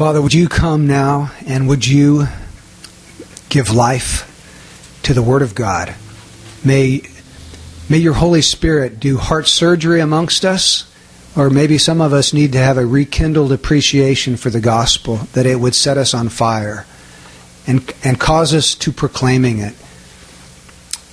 [0.00, 2.26] Father, would you come now and would you
[3.50, 5.94] give life to the Word of God?
[6.64, 7.02] May,
[7.90, 10.90] may your Holy Spirit do heart surgery amongst us,
[11.36, 15.44] or maybe some of us need to have a rekindled appreciation for the gospel, that
[15.44, 16.86] it would set us on fire
[17.66, 19.74] and, and cause us to proclaiming it.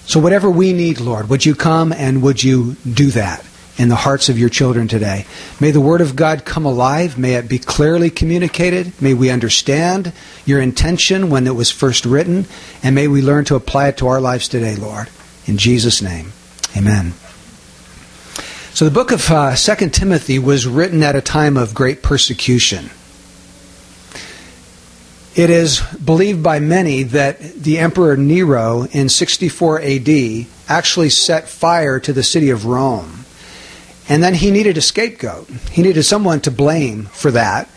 [0.05, 3.45] So, whatever we need, Lord, would you come and would you do that?
[3.77, 5.25] In the hearts of your children today.
[5.59, 7.17] May the Word of God come alive.
[7.17, 8.99] May it be clearly communicated.
[9.01, 10.13] May we understand
[10.45, 12.45] your intention when it was first written.
[12.81, 15.09] And may we learn to apply it to our lives today, Lord.
[15.45, 16.33] In Jesus' name,
[16.75, 17.13] amen.
[18.73, 22.89] So the book of uh, 2 Timothy was written at a time of great persecution.
[25.35, 31.99] It is believed by many that the Emperor Nero in 64 AD actually set fire
[31.99, 33.25] to the city of Rome
[34.09, 35.49] and then he needed a scapegoat.
[35.71, 37.69] He needed someone to blame for that.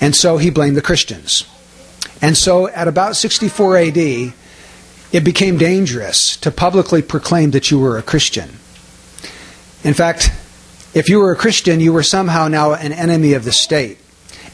[0.00, 1.46] And so he blamed the Christians.
[2.22, 7.98] And so at about 64 AD, it became dangerous to publicly proclaim that you were
[7.98, 8.48] a Christian.
[9.84, 10.30] In fact,
[10.94, 13.98] if you were a Christian, you were somehow now an enemy of the state.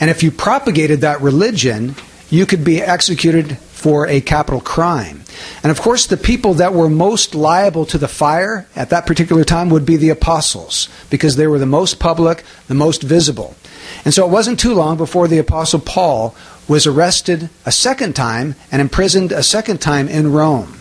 [0.00, 1.94] And if you propagated that religion,
[2.30, 5.22] you could be executed for a capital crime.
[5.64, 9.42] And of course, the people that were most liable to the fire at that particular
[9.42, 13.56] time would be the apostles, because they were the most public, the most visible.
[14.05, 16.36] And so it wasn't too long before the apostle Paul
[16.69, 20.78] was arrested a second time and imprisoned a second time in Rome.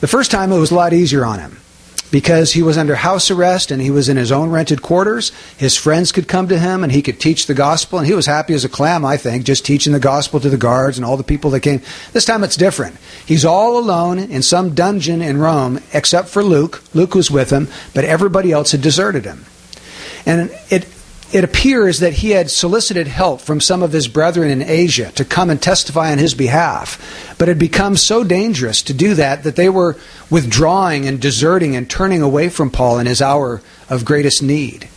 [0.00, 1.58] The first time it was a lot easier on him
[2.14, 5.32] because he was under house arrest and he was in his own rented quarters.
[5.56, 8.26] His friends could come to him and he could teach the gospel, and he was
[8.26, 11.16] happy as a clam, I think, just teaching the gospel to the guards and all
[11.16, 11.82] the people that came.
[12.12, 12.98] This time it's different.
[13.26, 16.84] He's all alone in some dungeon in Rome, except for Luke.
[16.94, 19.44] Luke was with him, but everybody else had deserted him.
[20.24, 20.86] And it
[21.34, 25.24] it appears that he had solicited help from some of his brethren in Asia to
[25.24, 29.56] come and testify on his behalf, but had become so dangerous to do that that
[29.56, 29.96] they were
[30.30, 34.88] withdrawing and deserting and turning away from Paul in his hour of greatest need.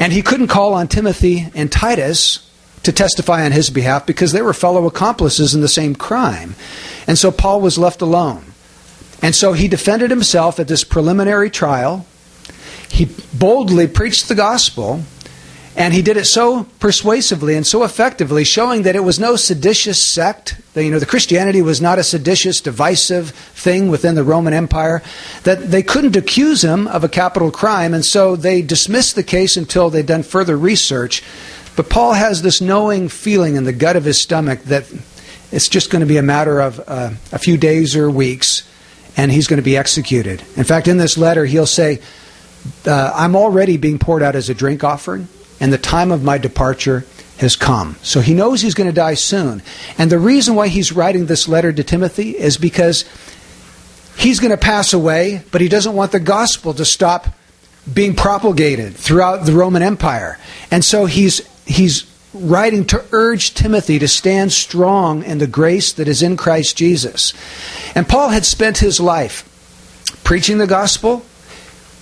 [0.00, 2.50] And he couldn't call on Timothy and Titus
[2.84, 6.54] to testify on his behalf because they were fellow accomplices in the same crime.
[7.06, 8.54] And so Paul was left alone.
[9.20, 12.06] And so he defended himself at this preliminary trial.
[12.88, 15.02] He boldly preached the gospel
[15.76, 20.00] and he did it so persuasively and so effectively, showing that it was no seditious
[20.00, 20.56] sect.
[20.74, 25.02] That, you know, the Christianity was not a seditious, divisive thing within the Roman Empire.
[25.42, 29.56] That they couldn't accuse him of a capital crime, and so they dismissed the case
[29.56, 31.24] until they'd done further research.
[31.76, 34.84] But Paul has this knowing feeling in the gut of his stomach that
[35.50, 38.62] it's just going to be a matter of uh, a few days or weeks,
[39.16, 40.40] and he's going to be executed.
[40.56, 42.00] In fact, in this letter, he'll say,
[42.86, 45.26] uh, I'm already being poured out as a drink offering
[45.64, 47.06] and the time of my departure
[47.38, 47.96] has come.
[48.02, 49.62] So he knows he's going to die soon.
[49.96, 53.06] And the reason why he's writing this letter to Timothy is because
[54.14, 57.28] he's going to pass away, but he doesn't want the gospel to stop
[57.90, 60.38] being propagated throughout the Roman Empire.
[60.70, 62.04] And so he's he's
[62.34, 67.32] writing to urge Timothy to stand strong in the grace that is in Christ Jesus.
[67.94, 69.48] And Paul had spent his life
[70.24, 71.24] preaching the gospel,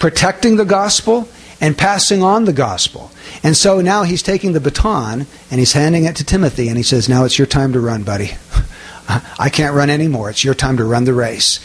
[0.01, 1.29] protecting the gospel,
[1.63, 3.13] and passing on the gospel.
[3.43, 6.83] And so now he's taking the baton and he's handing it to Timothy and he
[6.83, 8.33] says, Now it's your time to run, buddy.
[9.39, 10.31] I can't run anymore.
[10.31, 11.59] It's your time to run the race.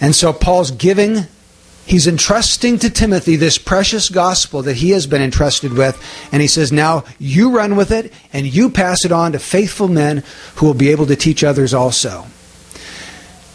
[0.00, 1.26] And so Paul's giving,
[1.84, 6.02] he's entrusting to Timothy this precious gospel that he has been entrusted with.
[6.32, 9.88] And he says, Now you run with it and you pass it on to faithful
[9.88, 10.24] men
[10.56, 12.26] who will be able to teach others also.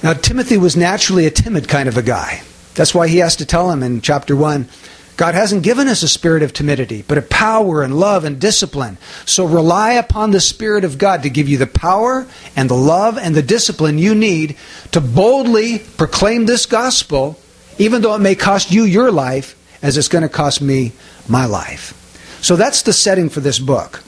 [0.04, 2.44] Now, Timothy was naturally a timid kind of a guy.
[2.76, 4.70] That's why he has to tell him in chapter 1
[5.18, 9.00] God hasn't given us a spirit of timidity, but a power and love and discipline.
[9.26, 13.18] So rely upon the Spirit of God to give you the power and the love
[13.18, 14.58] and the discipline you need
[14.92, 17.40] to boldly proclaim this gospel,
[17.80, 20.92] even though it may cost you your life, as it's going to cost me
[21.28, 21.96] my life.
[22.44, 24.04] So that's the setting for this book.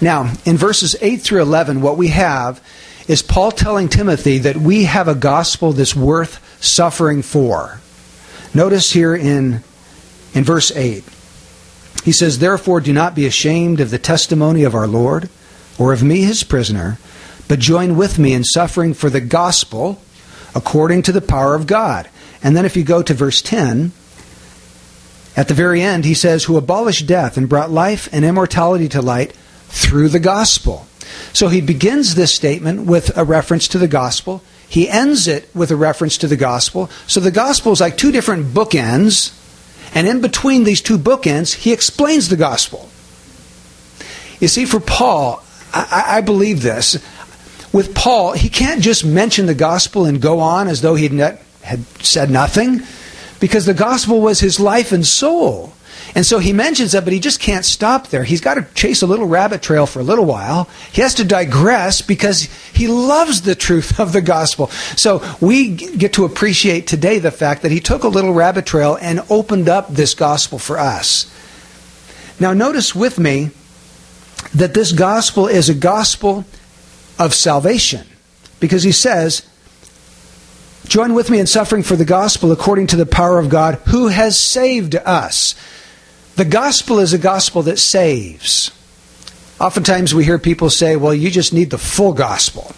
[0.00, 2.64] Now, in verses 8 through 11, what we have
[3.08, 7.80] is Paul telling Timothy that we have a gospel that's worth suffering for.
[8.54, 9.62] Notice here in
[10.34, 11.04] in verse 8.
[12.04, 15.28] He says, Therefore, do not be ashamed of the testimony of our Lord,
[15.78, 16.98] or of me, his prisoner,
[17.48, 20.00] but join with me in suffering for the gospel
[20.54, 22.08] according to the power of God.
[22.42, 23.92] And then if you go to verse 10,
[25.36, 29.02] at the very end, he says, Who abolished death and brought life and immortality to
[29.02, 29.32] light
[29.68, 30.86] through the gospel.
[31.32, 34.42] So he begins this statement with a reference to the gospel.
[34.68, 36.88] He ends it with a reference to the gospel.
[37.06, 39.36] So the gospel is like two different bookends
[39.94, 42.88] and in between these two bookends, he explains the gospel.
[44.38, 45.42] You see, for Paul,
[45.72, 46.94] I, I believe this.
[47.72, 51.84] With Paul, he can't just mention the gospel and go on as though he had
[52.02, 52.82] said nothing,
[53.38, 55.72] because the gospel was his life and soul.
[56.14, 58.24] And so he mentions that, but he just can't stop there.
[58.24, 60.68] He's got to chase a little rabbit trail for a little while.
[60.92, 62.42] He has to digress because
[62.72, 64.68] he loves the truth of the gospel.
[64.96, 68.98] So we get to appreciate today the fact that he took a little rabbit trail
[69.00, 71.32] and opened up this gospel for us.
[72.40, 73.50] Now, notice with me
[74.54, 76.44] that this gospel is a gospel
[77.18, 78.06] of salvation
[78.58, 79.46] because he says,
[80.86, 84.08] Join with me in suffering for the gospel according to the power of God who
[84.08, 85.54] has saved us.
[86.40, 88.70] The gospel is a gospel that saves.
[89.60, 92.72] Oftentimes we hear people say, well, you just need the full gospel.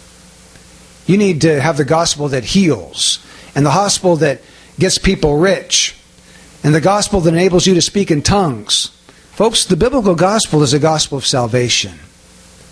[1.05, 3.25] You need to have the gospel that heals,
[3.55, 4.41] and the gospel that
[4.77, 5.95] gets people rich,
[6.61, 8.87] and the gospel that enables you to speak in tongues.
[9.31, 11.97] Folks, the biblical gospel is a gospel of salvation.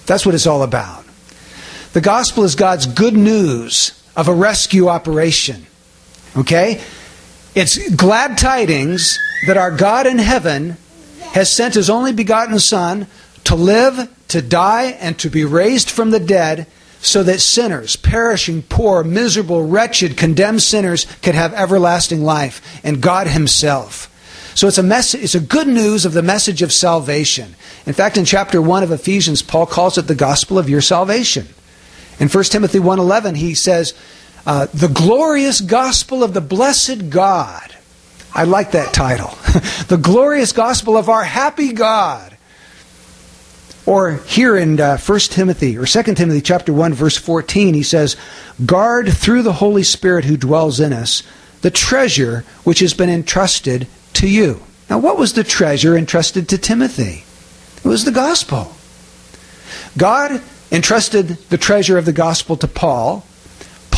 [0.08, 1.06] That's what it's all about.
[1.94, 5.68] The gospel is God's good news of a rescue operation.
[6.36, 6.82] Okay?
[7.56, 9.18] It's glad tidings
[9.48, 10.78] that our God in heaven
[11.34, 13.08] has sent his only begotten Son
[13.46, 16.68] to live, to die, and to be raised from the dead
[17.02, 23.28] so that sinners, perishing, poor, miserable, wretched, condemned sinners could have everlasting life and God
[23.28, 24.08] himself.
[24.54, 27.56] So it's a message, it's a good news of the message of salvation.
[27.86, 31.48] In fact, in chapter 1 of Ephesians, Paul calls it the gospel of your salvation.
[32.20, 33.94] In 1 Timothy 1:11, he says,
[34.46, 37.76] uh, "The glorious gospel of the blessed God."
[38.34, 39.28] I like that title.
[39.88, 42.38] the glorious gospel of our happy God.
[43.86, 48.16] Or here in uh, 1 Timothy or 2 Timothy chapter 1 verse 14 he says,
[48.66, 51.24] "Guard through the Holy Spirit who dwells in us
[51.62, 54.62] the treasure which has been entrusted to you.
[54.90, 57.24] Now, what was the treasure entrusted to Timothy?
[57.84, 58.76] It was the gospel.
[59.98, 60.42] God
[60.72, 63.26] entrusted the treasure of the gospel to Paul.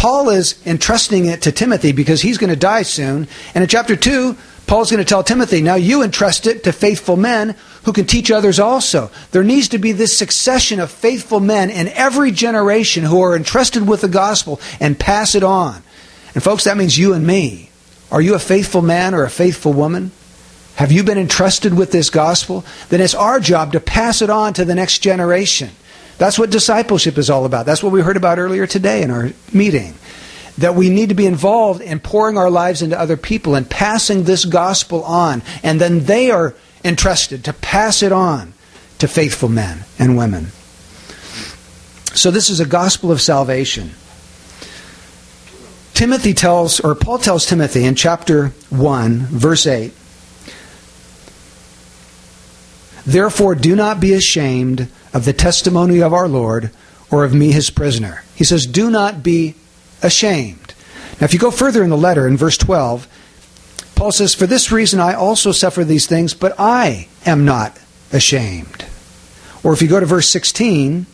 [0.04, 3.26] Paul is entrusting it to Timothy because he's going to die soon.
[3.56, 4.36] And in chapter 2,
[4.68, 7.56] Paul's going to tell Timothy, now you entrust it to faithful men
[7.86, 9.12] who can teach others also.
[9.32, 13.88] There needs to be this succession of faithful men in every generation who are entrusted
[13.88, 15.82] with the gospel and pass it on.
[16.36, 17.70] And folks, that means you and me.
[18.12, 20.12] Are you a faithful man or a faithful woman?
[20.76, 22.66] Have you been entrusted with this gospel?
[22.90, 25.70] Then it's our job to pass it on to the next generation.
[26.18, 27.66] That's what discipleship is all about.
[27.66, 29.96] That's what we heard about earlier today in our meeting.
[30.60, 34.24] That we need to be involved in pouring our lives into other people and passing
[34.24, 35.42] this gospel on.
[35.64, 38.54] And then they are entrusted to pass it on
[39.00, 40.48] to faithful men and women.
[42.14, 43.92] So this is a gospel of salvation.
[45.94, 49.94] Timothy tells, or Paul tells Timothy in chapter 1, verse 8,
[53.06, 56.72] Therefore, do not be ashamed of the testimony of our Lord
[57.12, 58.24] or of me, his prisoner.
[58.36, 59.56] He says, Do not be
[60.02, 60.74] ashamed.
[61.20, 63.08] Now, if you go further in the letter, in verse 12,
[63.96, 67.80] Paul says, For this reason I also suffer these things, but I am not
[68.12, 68.86] ashamed.
[69.64, 71.06] Or if you go to verse 16,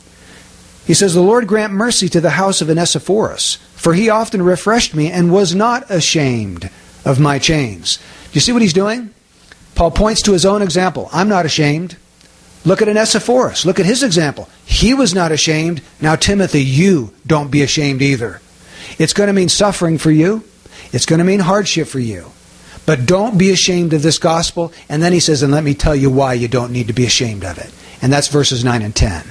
[0.87, 4.93] he says, The Lord grant mercy to the house of Onesiphorus for he often refreshed
[4.93, 6.69] me and was not ashamed
[7.05, 7.97] of my chains.
[7.97, 9.13] Do you see what he's doing?
[9.73, 11.07] Paul points to his own example.
[11.13, 11.95] I'm not ashamed.
[12.65, 13.65] Look at Onesiphorus.
[13.65, 14.49] Look at his example.
[14.65, 15.81] He was not ashamed.
[16.01, 18.41] Now, Timothy, you don't be ashamed either.
[18.97, 20.43] It's going to mean suffering for you.
[20.91, 22.31] It's going to mean hardship for you.
[22.85, 24.73] But don't be ashamed of this gospel.
[24.89, 27.05] And then he says, and let me tell you why you don't need to be
[27.05, 27.71] ashamed of it.
[28.01, 29.23] And that's verses 9 and 10.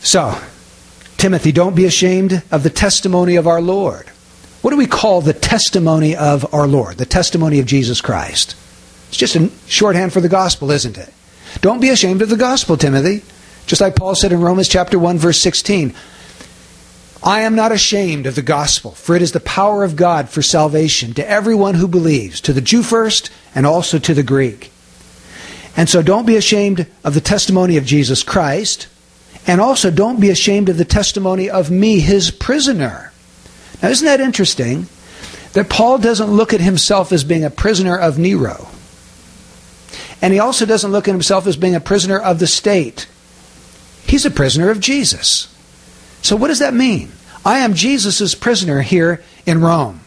[0.00, 0.40] So,
[1.18, 4.08] Timothy, don't be ashamed of the testimony of our Lord.
[4.62, 6.96] What do we call the testimony of our Lord?
[6.96, 8.56] The testimony of Jesus Christ.
[9.08, 11.12] It's just a shorthand for the gospel, isn't it?
[11.60, 13.22] Don't be ashamed of the gospel, Timothy.
[13.66, 15.94] Just like Paul said in Romans chapter 1 verse 16,
[17.22, 20.40] I am not ashamed of the gospel, for it is the power of God for
[20.40, 24.72] salvation to everyone who believes, to the Jew first and also to the Greek.
[25.76, 28.88] And so don't be ashamed of the testimony of Jesus Christ.
[29.46, 33.12] And also, don't be ashamed of the testimony of me, his prisoner.
[33.82, 34.86] Now, isn't that interesting?
[35.54, 38.68] That Paul doesn't look at himself as being a prisoner of Nero.
[40.22, 43.06] And he also doesn't look at himself as being a prisoner of the state.
[44.06, 45.54] He's a prisoner of Jesus.
[46.22, 47.12] So, what does that mean?
[47.44, 50.00] I am Jesus' prisoner here in Rome.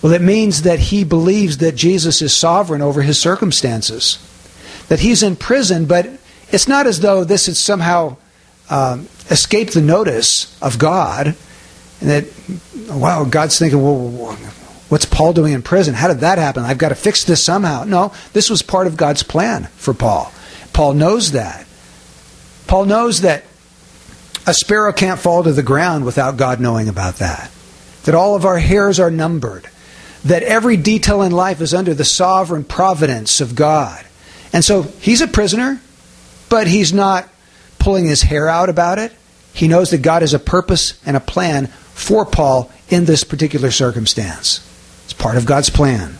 [0.00, 4.18] Well, it means that he believes that Jesus is sovereign over his circumstances,
[4.88, 6.08] that he's in prison, but
[6.52, 8.16] it's not as though this has somehow
[8.70, 11.28] um, escaped the notice of God,
[12.00, 12.24] and that,
[12.90, 14.36] wow, God's thinking, well,
[14.88, 15.94] what's Paul doing in prison?
[15.94, 16.64] How did that happen?
[16.64, 17.84] I've got to fix this somehow.
[17.84, 20.32] No, this was part of God's plan for Paul.
[20.72, 21.66] Paul knows that.
[22.66, 23.44] Paul knows that
[24.46, 27.50] a sparrow can't fall to the ground without God knowing about that.
[28.04, 29.68] That all of our hairs are numbered.
[30.24, 34.04] That every detail in life is under the sovereign providence of God.
[34.52, 35.80] And so he's a prisoner,
[36.48, 37.28] but he's not
[37.78, 39.12] pulling his hair out about it.
[39.52, 43.70] He knows that God has a purpose and a plan for Paul in this particular
[43.70, 44.68] circumstance.
[45.04, 46.18] It's part of God's plan.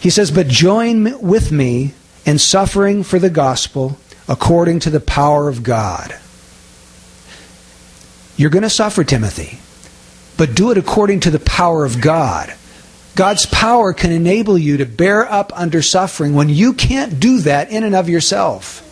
[0.00, 5.48] He says, But join with me in suffering for the gospel according to the power
[5.48, 6.18] of God.
[8.36, 9.58] You're going to suffer, Timothy,
[10.36, 12.54] but do it according to the power of God.
[13.14, 17.70] God's power can enable you to bear up under suffering when you can't do that
[17.70, 18.88] in and of yourself.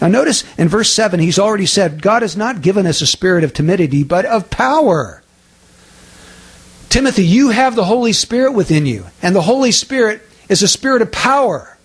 [0.00, 3.44] Now, notice in verse 7, he's already said, God has not given us a spirit
[3.44, 5.21] of timidity, but of power.
[6.92, 10.20] Timothy, you have the Holy Spirit within you, and the Holy Spirit
[10.50, 11.78] is a spirit of power.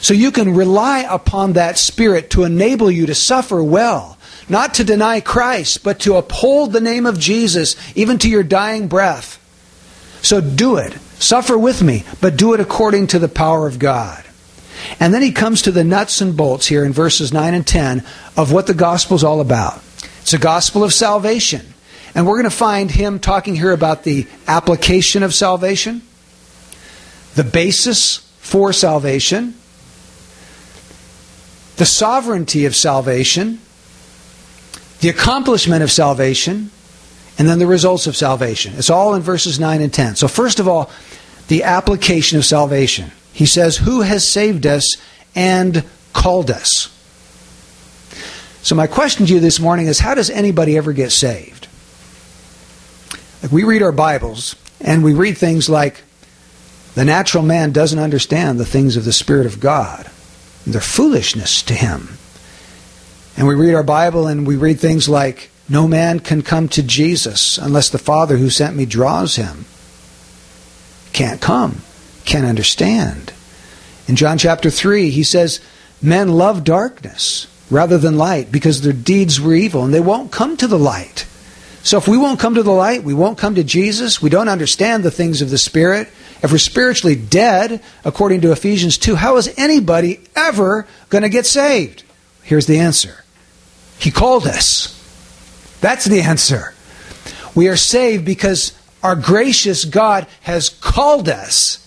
[0.00, 4.84] So you can rely upon that spirit to enable you to suffer well, not to
[4.84, 9.38] deny Christ, but to uphold the name of Jesus, even to your dying breath.
[10.22, 10.94] So do it.
[11.20, 14.24] Suffer with me, but do it according to the power of God.
[14.98, 18.04] And then he comes to the nuts and bolts here in verses 9 and 10
[18.36, 19.80] of what the gospel is all about.
[20.22, 21.73] It's a gospel of salvation.
[22.14, 26.02] And we're going to find him talking here about the application of salvation,
[27.34, 29.54] the basis for salvation,
[31.76, 33.60] the sovereignty of salvation,
[35.00, 36.70] the accomplishment of salvation,
[37.36, 38.74] and then the results of salvation.
[38.76, 40.14] It's all in verses 9 and 10.
[40.14, 40.90] So, first of all,
[41.48, 43.10] the application of salvation.
[43.32, 44.96] He says, Who has saved us
[45.34, 46.90] and called us?
[48.62, 51.63] So, my question to you this morning is how does anybody ever get saved?
[53.44, 56.02] Like we read our Bibles and we read things like,
[56.94, 60.10] The natural man doesn't understand the things of the Spirit of God,
[60.66, 62.16] they're foolishness to him.
[63.36, 66.82] And we read our Bible and we read things like, No man can come to
[66.82, 69.66] Jesus unless the Father who sent me draws him.
[71.12, 71.82] Can't come
[72.24, 73.32] can't understand.
[74.08, 75.60] In John chapter 3, he says,
[76.00, 80.56] Men love darkness rather than light because their deeds were evil and they won't come
[80.56, 81.26] to the light.
[81.84, 84.48] So if we won't come to the light, we won't come to Jesus, we don't
[84.48, 86.08] understand the things of the Spirit,
[86.42, 91.46] if we're spiritually dead, according to Ephesians 2, how is anybody ever going to get
[91.46, 92.02] saved?
[92.42, 93.24] Here's the answer
[93.98, 94.90] He called us.
[95.80, 96.74] That's the answer.
[97.54, 101.84] We are saved because our gracious God has called us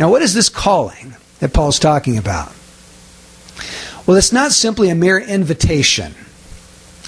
[0.00, 2.50] now, what is this calling that Paul's talking about?
[4.06, 6.14] Well, it's not simply a mere invitation.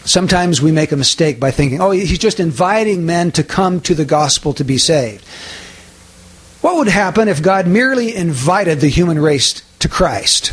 [0.05, 3.95] Sometimes we make a mistake by thinking, oh, he's just inviting men to come to
[3.95, 5.25] the gospel to be saved.
[6.61, 10.53] What would happen if God merely invited the human race to Christ?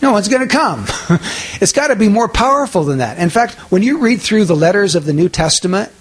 [0.00, 0.86] No one's going to come.
[1.60, 3.18] it's got to be more powerful than that.
[3.18, 5.92] In fact, when you read through the letters of the New Testament,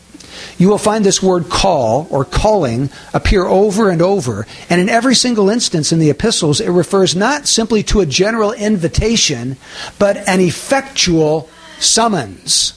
[0.58, 4.46] you will find this word call or calling appear over and over.
[4.70, 8.52] And in every single instance in the epistles, it refers not simply to a general
[8.54, 9.58] invitation,
[9.98, 11.50] but an effectual
[11.80, 12.74] summons.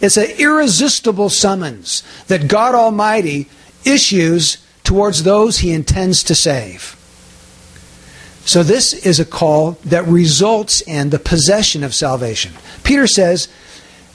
[0.00, 3.48] It's an irresistible summons that God Almighty
[3.84, 6.96] issues towards those he intends to save.
[8.44, 12.52] So, this is a call that results in the possession of salvation.
[12.82, 13.48] Peter says,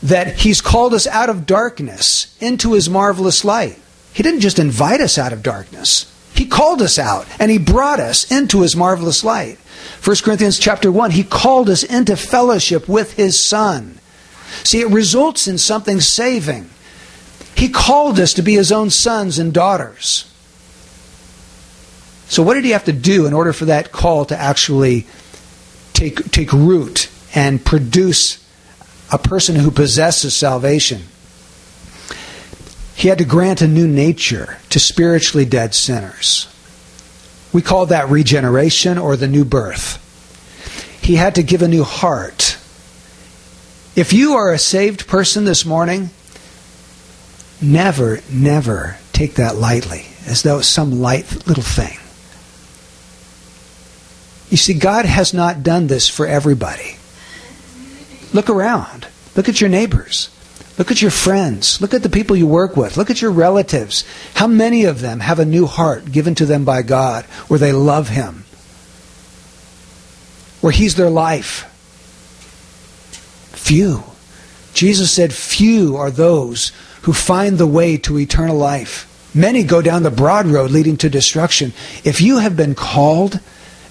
[0.04, 3.78] that He's called us out of darkness into His marvelous light.
[4.14, 6.14] He didn't just invite us out of darkness.
[6.40, 9.58] He called us out and he brought us into his marvelous light.
[10.02, 14.00] 1 Corinthians chapter 1, he called us into fellowship with his son.
[14.64, 16.70] See, it results in something saving.
[17.56, 20.34] He called us to be his own sons and daughters.
[22.30, 25.08] So what did he have to do in order for that call to actually
[25.92, 28.42] take, take root and produce
[29.12, 31.02] a person who possesses salvation.
[33.00, 36.54] He had to grant a new nature to spiritually dead sinners.
[37.54, 40.06] We call that regeneration or the new birth.
[41.02, 42.58] He had to give a new heart.
[43.96, 46.10] If you are a saved person this morning,
[47.62, 51.98] never, never take that lightly, as though it's some light little thing.
[54.50, 56.98] You see, God has not done this for everybody.
[58.34, 59.08] Look around.
[59.38, 60.30] Look at your neighbors.
[60.80, 61.82] Look at your friends.
[61.82, 62.96] Look at the people you work with.
[62.96, 64.06] Look at your relatives.
[64.36, 67.74] How many of them have a new heart given to them by God where they
[67.74, 68.46] love Him?
[70.62, 71.66] Where He's their life?
[73.52, 74.06] Few.
[74.74, 76.72] Jesus said, Few are those
[77.02, 79.06] who find the way to eternal life.
[79.36, 81.74] Many go down the broad road leading to destruction.
[82.06, 83.42] If you have been called,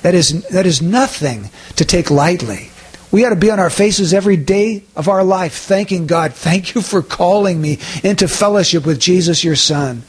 [0.00, 2.67] that is, that is nothing to take lightly.
[3.10, 6.34] We ought to be on our faces every day of our life thanking God.
[6.34, 10.02] Thank you for calling me into fellowship with Jesus, your Son.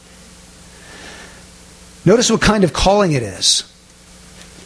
[2.05, 3.63] Notice what kind of calling it is.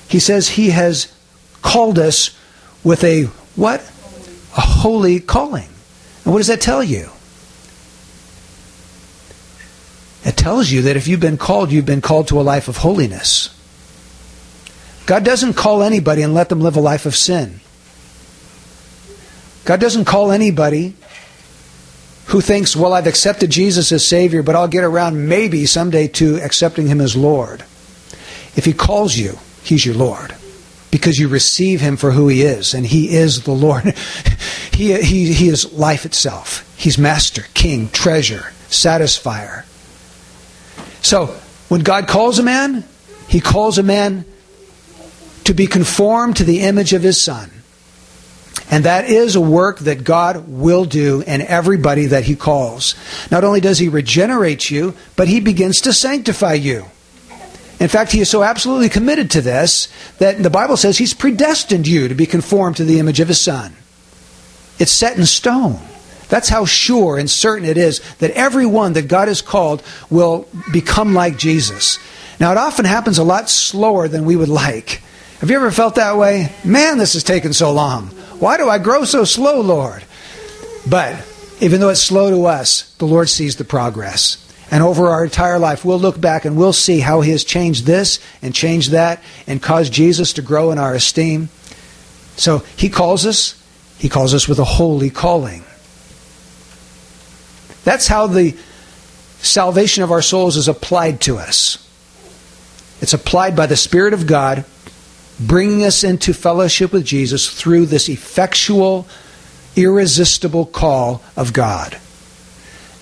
[0.07, 1.13] He says he has
[1.61, 2.37] called us
[2.83, 3.23] with a
[3.55, 3.81] what?
[4.57, 5.69] A holy calling.
[6.23, 7.09] And what does that tell you?
[10.25, 12.77] It tells you that if you've been called, you've been called to a life of
[12.77, 13.49] holiness.
[15.05, 17.59] God doesn't call anybody and let them live a life of sin.
[19.65, 20.95] God doesn't call anybody
[22.27, 26.37] who thinks, well, I've accepted Jesus as Savior, but I'll get around maybe someday to
[26.37, 27.61] accepting Him as Lord.
[28.55, 30.35] If He calls you, He's your Lord
[30.91, 33.83] because you receive Him for who He is, and He is the Lord.
[34.71, 36.69] he, he, he is life itself.
[36.77, 39.65] He's Master, King, Treasure, Satisfier.
[41.01, 41.27] So,
[41.69, 42.83] when God calls a man,
[43.27, 44.25] He calls a man
[45.45, 47.49] to be conformed to the image of His Son.
[48.73, 52.95] And that is a work that God will do in everybody that He calls.
[53.29, 56.87] Not only does He regenerate you, but He begins to sanctify you.
[57.79, 61.87] In fact, He is so absolutely committed to this that the Bible says He's predestined
[61.87, 63.75] you to be conformed to the image of His Son.
[64.79, 65.79] It's set in stone.
[66.29, 71.13] That's how sure and certain it is that everyone that God has called will become
[71.13, 71.99] like Jesus.
[72.39, 75.03] Now, it often happens a lot slower than we would like.
[75.41, 76.51] Have you ever felt that way?
[76.63, 78.09] Man, this has taken so long.
[78.43, 80.03] Why do I grow so slow, Lord?
[80.85, 81.25] But
[81.61, 84.37] even though it's slow to us, the Lord sees the progress.
[84.69, 87.85] And over our entire life, we'll look back and we'll see how He has changed
[87.85, 91.47] this and changed that and caused Jesus to grow in our esteem.
[92.35, 93.63] So He calls us,
[93.97, 95.63] He calls us with a holy calling.
[97.85, 98.57] That's how the
[99.37, 101.77] salvation of our souls is applied to us.
[102.99, 104.65] It's applied by the Spirit of God
[105.47, 109.07] bringing us into fellowship with Jesus through this effectual,
[109.75, 111.97] irresistible call of God.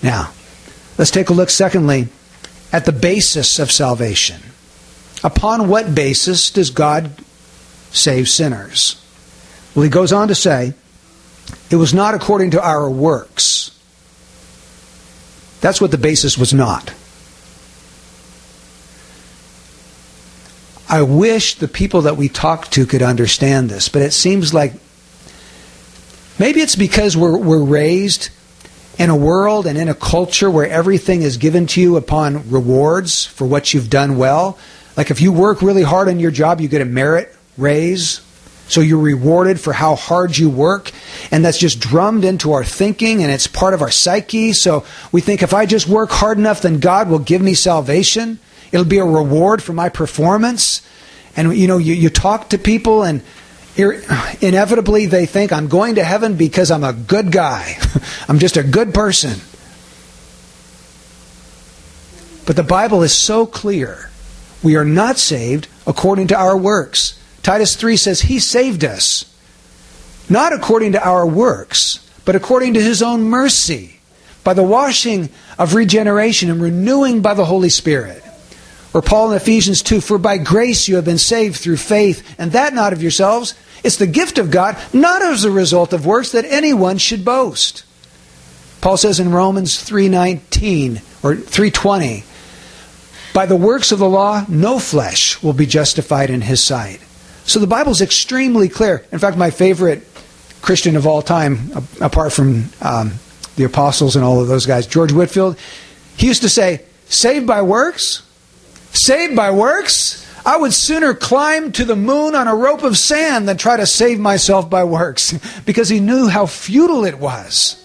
[0.02, 0.32] Now,
[0.98, 2.08] let's take a look, secondly,
[2.72, 4.42] at the basis of salvation.
[5.24, 7.12] Upon what basis does God
[7.92, 9.04] save sinners?
[9.76, 10.74] Well, he goes on to say,
[11.70, 13.78] it was not according to our works.
[15.62, 16.94] That's what the basis was not.
[20.92, 24.74] I wish the people that we talk to could understand this, but it seems like
[26.38, 28.30] maybe it's because we're, we're raised
[29.00, 33.26] in a world and in a culture where everything is given to you upon rewards
[33.26, 34.60] for what you've done well.
[34.98, 38.20] Like if you work really hard on your job, you get a merit raise.
[38.68, 40.92] So you're rewarded for how hard you work.
[41.32, 44.52] And that's just drummed into our thinking and it's part of our psyche.
[44.52, 48.40] So we think if I just work hard enough, then God will give me salvation.
[48.72, 50.82] It'll be a reward for my performance.
[51.36, 53.22] And you know, you, you talk to people and
[53.78, 57.78] inevitably they think I'm going to heaven because I'm a good guy.
[58.28, 59.40] I'm just a good person.
[62.46, 64.10] But the Bible is so clear.
[64.64, 67.18] We are not saved according to our works.
[67.44, 69.26] Titus 3 says he saved us
[70.30, 74.00] not according to our works, but according to his own mercy
[74.44, 75.30] by the washing
[75.60, 78.24] of regeneration and renewing by the Holy Spirit.
[78.94, 82.52] Or Paul in Ephesians 2 For by grace you have been saved through faith, and
[82.52, 83.54] that not of yourselves.
[83.84, 87.84] It's the gift of God, not as a result of works that anyone should boast.
[88.82, 92.24] Paul says in Romans 3:19 or 3:20,
[93.34, 97.00] by the works of the law no flesh will be justified in his sight.
[97.46, 99.04] So the Bible is extremely clear.
[99.12, 100.08] In fact, my favorite
[100.62, 103.14] Christian of all time, apart from um,
[103.56, 105.58] the apostles and all of those guys, George Whitefield,
[106.18, 108.24] he used to say, "Saved by works?
[108.94, 110.28] Saved by works?
[110.46, 113.86] I would sooner climb to the moon on a rope of sand than try to
[113.86, 115.34] save myself by works
[115.66, 117.78] because he knew how futile it was.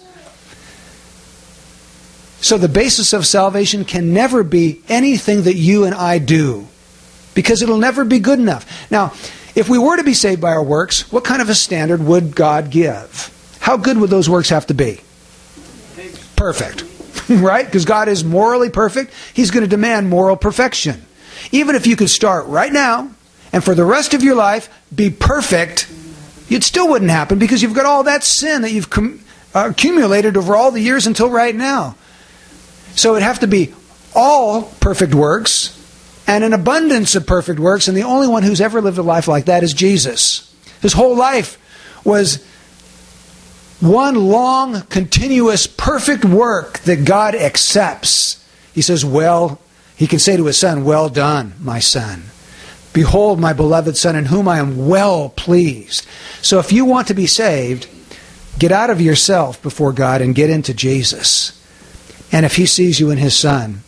[2.39, 6.67] So the basis of salvation can never be anything that you and I do
[7.33, 8.89] because it'll never be good enough.
[8.91, 9.13] Now,
[9.55, 12.35] if we were to be saved by our works, what kind of a standard would
[12.35, 13.57] God give?
[13.59, 15.01] How good would those works have to be?
[16.35, 16.86] Perfect.
[17.41, 17.65] right?
[17.65, 19.13] Because God is morally perfect.
[19.33, 21.05] He's going to demand moral perfection.
[21.51, 23.11] Even if you could start right now
[23.53, 25.87] and for the rest of your life be perfect,
[26.49, 29.21] it still wouldn't happen because you've got all that sin that you've com-
[29.53, 31.95] uh, accumulated over all the years until right now.
[32.95, 33.73] So it'd have to be
[34.15, 35.73] all perfect works
[36.25, 39.27] and an abundance of perfect works, and the only one who's ever lived a life
[39.27, 40.53] like that is Jesus.
[40.81, 41.57] His whole life
[42.03, 42.45] was
[43.79, 48.43] one long, continuous, perfect work that God accepts.
[48.73, 49.59] He says, Well,
[49.95, 52.23] he can say to his son, Well done, my son.
[52.93, 56.07] Behold, my beloved Son, in whom I am well pleased.
[56.41, 57.87] So if you want to be saved,
[58.57, 61.53] get out of yourself before God and get into Jesus.
[62.31, 63.83] And if He sees you in His Son,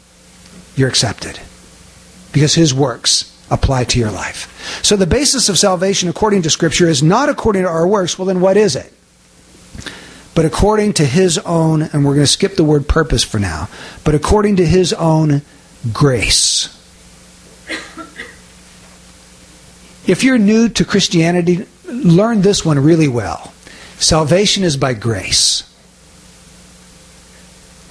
[0.76, 1.40] you're accepted.
[2.34, 4.84] Because His works apply to your life.
[4.84, 8.20] So the basis of salvation, according to Scripture, is not according to our works.
[8.20, 8.94] Well, then what is it?
[10.36, 13.70] But according to His own, and we're going to skip the word purpose for now,
[14.04, 15.42] but according to His own
[15.92, 16.76] grace.
[20.08, 23.54] If you're new to Christianity, learn this one really well.
[24.00, 25.64] Salvation is by grace.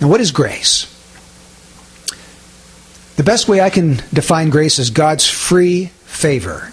[0.00, 0.94] Now, what is grace?
[3.16, 6.72] The best way I can define grace is God's free favor.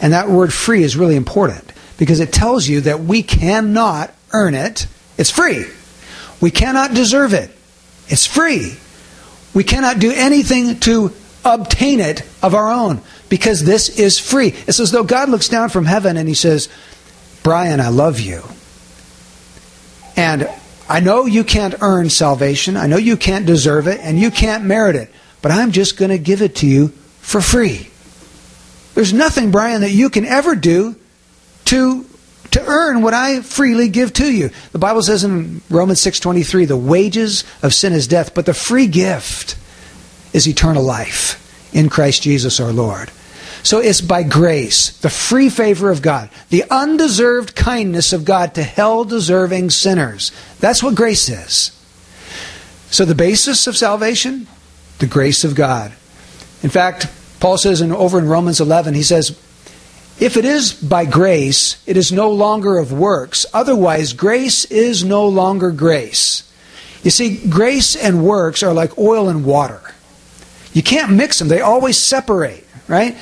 [0.00, 4.54] And that word free is really important because it tells you that we cannot earn
[4.54, 4.86] it.
[5.16, 5.64] It's free.
[6.40, 7.50] We cannot deserve it.
[8.08, 8.76] It's free.
[9.54, 11.12] We cannot do anything to
[11.44, 14.48] obtain it of our own because this is free.
[14.66, 16.68] It's as though God looks down from heaven and he says,
[17.42, 18.42] Brian, I love you.
[20.16, 20.48] And
[20.88, 22.76] I know you can't earn salvation.
[22.76, 25.10] I know you can't deserve it and you can't merit it.
[25.40, 26.88] But I'm just going to give it to you
[27.20, 27.90] for free.
[28.94, 30.96] There's nothing, Brian, that you can ever do
[31.66, 32.06] to
[32.54, 34.50] to earn what I freely give to you.
[34.72, 38.86] The Bible says in Romans 6:23, the wages of sin is death, but the free
[38.86, 39.56] gift
[40.32, 41.40] is eternal life
[41.72, 43.10] in Christ Jesus our Lord.
[43.64, 48.62] So it's by grace, the free favor of God, the undeserved kindness of God to
[48.62, 50.32] hell deserving sinners.
[50.60, 51.72] That's what grace is.
[52.90, 54.46] So the basis of salvation,
[54.98, 55.92] the grace of God.
[56.62, 57.08] In fact,
[57.40, 59.36] Paul says in, over in Romans 11, he says,
[60.18, 63.46] if it is by grace, it is no longer of works.
[63.52, 66.48] Otherwise, grace is no longer grace.
[67.02, 69.80] You see, grace and works are like oil and water.
[70.72, 73.16] You can't mix them, they always separate, right?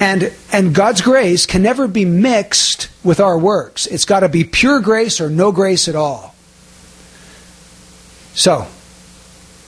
[0.00, 3.86] And, and God's grace can never be mixed with our works.
[3.86, 6.34] It's got to be pure grace or no grace at all.
[8.34, 8.66] So,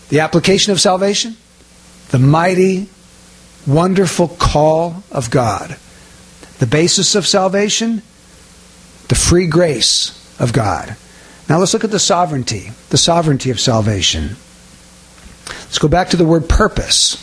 [0.08, 1.37] the application of salvation,
[2.08, 2.88] the mighty,
[3.66, 5.76] wonderful call of God.
[6.59, 8.03] The basis of salvation,
[9.09, 10.97] the free grace of God.
[11.49, 14.37] Now let's look at the sovereignty, the sovereignty of salvation.
[15.47, 17.14] Let's go back to the word purpose.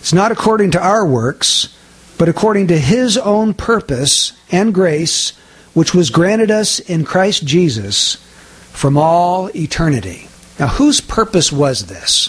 [0.00, 1.74] It's not according to our works,
[2.16, 5.30] but according to His own purpose and grace,
[5.74, 8.16] which was granted us in Christ Jesus
[8.72, 10.28] from all eternity.
[10.58, 12.28] Now, whose purpose was this?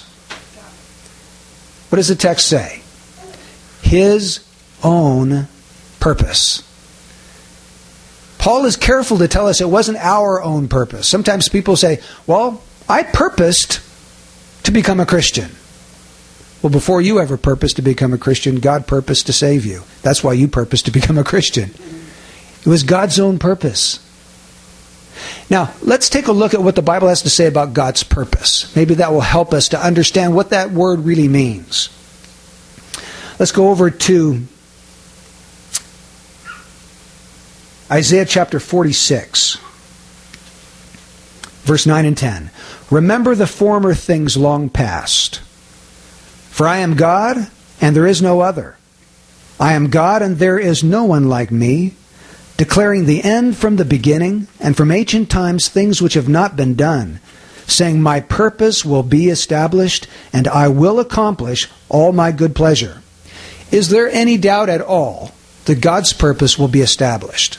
[1.90, 2.82] What does the text say?
[3.82, 4.40] His
[4.84, 5.48] own
[6.00, 6.64] purpose.
[8.38, 11.08] Paul is careful to tell us it wasn't our own purpose.
[11.08, 13.82] Sometimes people say, well, I purposed
[14.64, 15.52] to become a Christian.
[16.62, 19.84] Well, before you ever purposed to become a Christian, God purposed to save you.
[20.02, 21.72] That's why you purposed to become a Christian.
[22.62, 24.06] It was God's own purpose.
[25.50, 28.74] Now, let's take a look at what the Bible has to say about God's purpose.
[28.76, 31.90] Maybe that will help us to understand what that word really means.
[33.38, 34.48] Let's go over to
[37.92, 39.58] Isaiah chapter 46,
[41.64, 42.52] verse 9 and 10.
[42.92, 45.40] Remember the former things long past.
[46.52, 47.50] For I am God,
[47.82, 48.78] and there is no other.
[49.60, 51.96] I am God, and there is no one like me,
[52.58, 56.76] declaring the end from the beginning, and from ancient times things which have not been
[56.76, 57.20] done,
[57.66, 63.02] saying, My purpose will be established, and I will accomplish all my good pleasure.
[63.72, 65.32] Is there any doubt at all
[65.66, 67.58] that God's purpose will be established?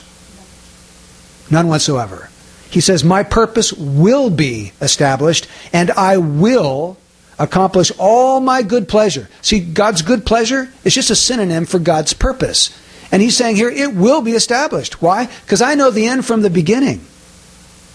[1.51, 2.29] None whatsoever.
[2.69, 6.97] He says, My purpose will be established, and I will
[7.37, 9.29] accomplish all my good pleasure.
[9.41, 12.75] See, God's good pleasure is just a synonym for God's purpose.
[13.11, 15.01] And he's saying here, it will be established.
[15.01, 15.25] Why?
[15.25, 17.01] Because I know the end from the beginning.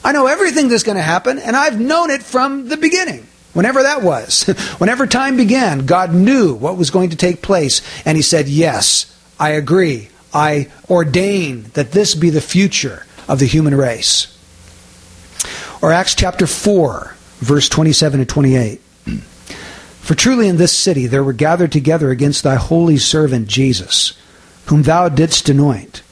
[0.04, 3.26] I know everything that's going to happen, and I've known it from the beginning.
[3.54, 4.42] Whenever that was.
[4.78, 7.80] Whenever time began, God knew what was going to take place.
[8.04, 10.10] And he said, Yes, I agree.
[10.34, 14.32] I ordain that this be the future of the human race.
[15.82, 18.80] Or Acts chapter 4, verse 27 to 28.
[20.00, 24.12] For truly in this city there were gathered together against thy holy servant Jesus,
[24.66, 26.02] whom thou didst anoint,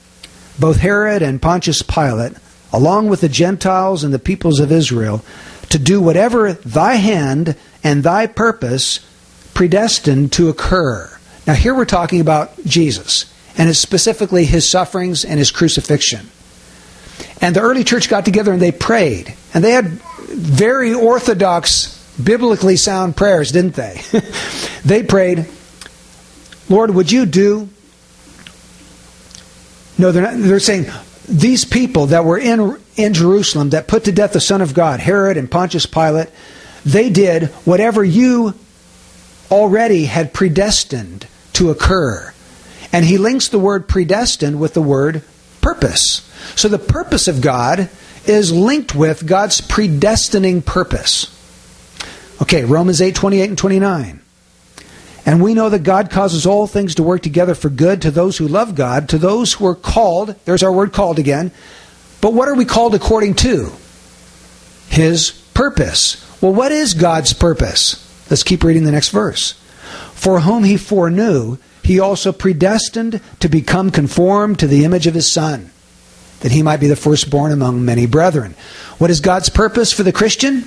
[0.59, 2.33] both Herod and Pontius Pilate,
[2.73, 5.25] along with the Gentiles and the peoples of Israel,
[5.71, 9.01] to do whatever thy hand and thy purpose
[9.55, 11.11] predestined to occur.
[11.47, 16.31] Now, here we're talking about Jesus, and it's specifically his sufferings and his crucifixion.
[17.41, 19.35] And the early church got together and they prayed.
[19.53, 19.87] And they had
[20.29, 24.01] very orthodox, biblically sound prayers, didn't they?
[24.85, 25.47] they prayed,
[26.69, 27.69] Lord, would you do?
[29.99, 30.35] No, they're not.
[30.37, 30.87] They're saying,
[31.29, 35.01] these people that were in, in Jerusalem that put to death the Son of God,
[35.01, 36.29] Herod and Pontius Pilate,
[36.85, 38.55] they did whatever you
[39.51, 42.33] already had predestined to occur.
[42.93, 45.23] And he links the word predestined with the word
[45.65, 46.31] purpose.
[46.57, 47.89] So the purpose of God
[48.27, 51.31] is linked with God's predestining purpose.
[52.43, 54.21] Okay, Romans 8 28 and 29.
[55.27, 58.37] And we know that God causes all things to work together for good to those
[58.37, 60.37] who love God, to those who are called.
[60.45, 61.51] There's our word called again.
[62.21, 63.73] But what are we called according to?
[64.89, 66.21] His purpose.
[66.43, 68.01] Well, what is God's purpose?
[68.31, 69.53] Let's keep reading the next verse.
[70.13, 75.31] For whom he foreknew, he also predestined to become conformed to the image of his
[75.31, 75.71] Son,
[76.41, 78.55] that he might be the firstborn among many brethren.
[78.99, 80.65] What is God's purpose for the Christian?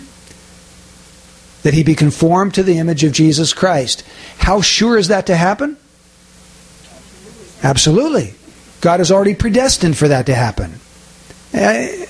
[1.67, 4.03] that he be conformed to the image of Jesus Christ.
[4.37, 5.75] How sure is that to happen?
[7.61, 8.35] Absolutely.
[8.79, 10.75] God has already predestined for that to happen.
[11.53, 11.57] Uh,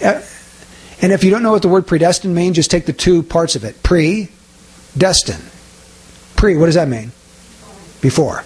[0.04, 0.22] uh,
[1.02, 3.56] and if you don't know what the word predestined means, just take the two parts
[3.56, 3.82] of it.
[3.82, 4.30] Pre,
[4.96, 5.42] destin.
[6.36, 7.12] Pre, what does that mean?
[8.02, 8.44] Before.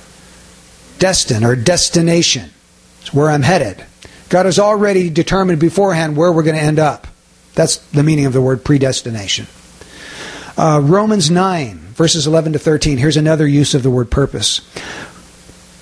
[1.02, 2.52] Destin or destination.
[3.02, 3.84] It's where I'm headed.
[4.30, 7.08] God has already determined beforehand where we're going to end up.
[7.56, 9.48] That's the meaning of the word predestination.
[10.56, 13.00] Uh, Romans 9, verses 11 to 13.
[13.00, 14.62] Here's another use of the word purpose.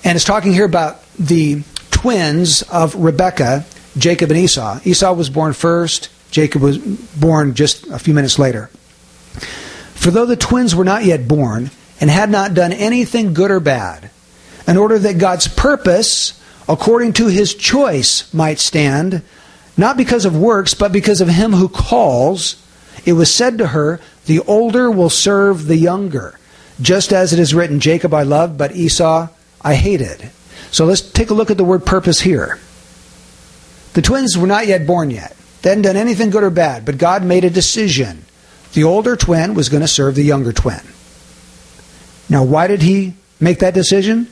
[0.04, 3.66] And it's talking here about the twins of Rebekah,
[3.98, 4.80] Jacob and Esau.
[4.84, 8.68] Esau was born first, Jacob was born just a few minutes later.
[9.94, 13.60] For though the twins were not yet born, and had not done anything good or
[13.60, 14.10] bad,
[14.70, 19.20] in order that God's purpose, according to his choice, might stand,
[19.76, 22.54] not because of works, but because of him who calls,
[23.04, 26.38] it was said to her, The older will serve the younger.
[26.80, 29.26] Just as it is written, Jacob I loved, but Esau
[29.60, 30.30] I hated.
[30.70, 32.60] So let's take a look at the word purpose here.
[33.94, 35.36] The twins were not yet born yet.
[35.62, 38.24] They hadn't done anything good or bad, but God made a decision.
[38.74, 40.80] The older twin was going to serve the younger twin.
[42.28, 44.28] Now, why did he make that decision?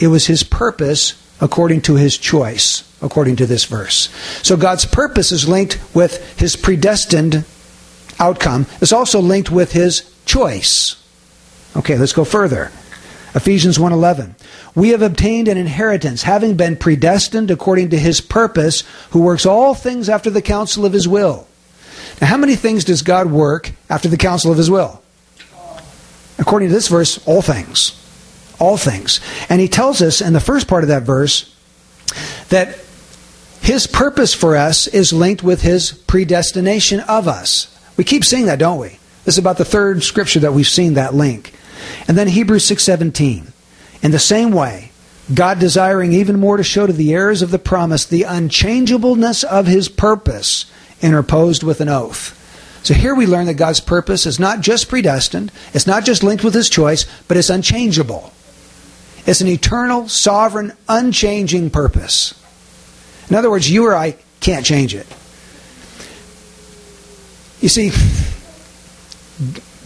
[0.00, 4.08] It was his purpose according to his choice, according to this verse.
[4.42, 7.44] So God's purpose is linked with his predestined
[8.18, 8.66] outcome.
[8.80, 10.96] It's also linked with his choice.
[11.76, 12.72] Okay, let's go further.
[13.34, 14.34] Ephesians 1:11.
[14.74, 19.74] We have obtained an inheritance, having been predestined according to his purpose, who works all
[19.74, 21.46] things after the counsel of his will.
[22.20, 25.00] Now, how many things does God work after the counsel of his will?
[26.38, 27.92] According to this verse, all things
[28.60, 29.20] all things.
[29.48, 31.54] And he tells us in the first part of that verse
[32.50, 32.78] that
[33.62, 37.76] his purpose for us is linked with his predestination of us.
[37.96, 38.98] We keep seeing that, don't we?
[39.24, 41.52] This is about the third scripture that we've seen that link.
[42.08, 43.52] And then Hebrews 6:17.
[44.02, 44.90] In the same way,
[45.32, 49.66] God desiring even more to show to the heirs of the promise the unchangeableness of
[49.66, 50.66] his purpose,
[51.02, 52.36] interposed with an oath.
[52.82, 56.42] So here we learn that God's purpose is not just predestined, it's not just linked
[56.42, 58.32] with his choice, but it's unchangeable.
[59.30, 62.34] It's an eternal, sovereign, unchanging purpose.
[63.28, 65.06] In other words, you or I can't change it.
[67.60, 67.92] You see,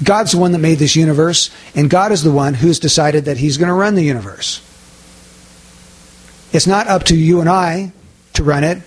[0.02, 3.37] God's the one that made this universe, and God is the one who's decided that
[3.37, 4.62] He's going to run the universe.
[6.54, 7.92] It's not up to you and I
[8.33, 8.78] to run it.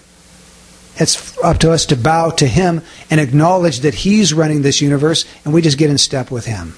[0.96, 5.24] It's up to us to bow to Him and acknowledge that He's running this universe,
[5.46, 6.74] and we just get in step with Him.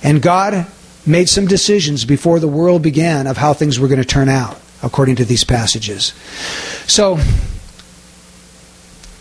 [0.00, 0.68] And God
[1.06, 4.58] made some decisions before the world began of how things were going to turn out,
[4.82, 6.12] according to these passages.
[6.86, 7.18] So,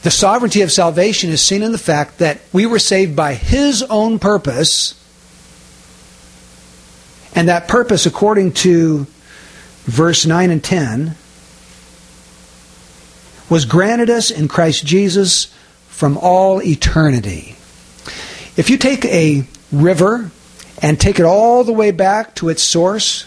[0.04, 3.84] the sovereignty of salvation is seen in the fact that we were saved by His
[3.84, 5.00] own purpose,
[7.36, 9.08] and that purpose, according to
[9.86, 11.16] verse 9 and 10,
[13.50, 15.54] was granted us in Christ Jesus
[15.88, 17.56] from all eternity.
[18.56, 20.32] If you take a river
[20.84, 23.26] and take it all the way back to its source,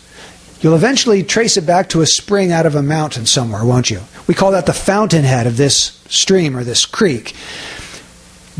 [0.61, 4.01] you'll eventually trace it back to a spring out of a mountain somewhere, won't you?
[4.27, 7.35] We call that the fountainhead of this stream or this creek.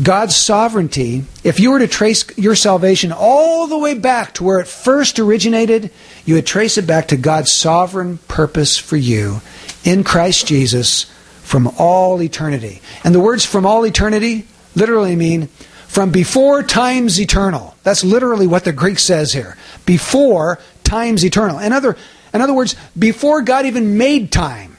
[0.01, 4.59] God's sovereignty, if you were to trace your salvation all the way back to where
[4.59, 5.91] it first originated,
[6.25, 9.41] you would trace it back to God's sovereign purpose for you
[9.83, 11.05] in Christ Jesus
[11.41, 12.81] from all eternity.
[13.03, 15.49] And the words from all eternity literally mean
[15.97, 17.75] from before times eternal.
[17.81, 19.57] That's literally what the Greek says here.
[19.87, 21.57] Before times eternal.
[21.57, 21.97] In other,
[22.35, 24.77] in other words, before God even made time,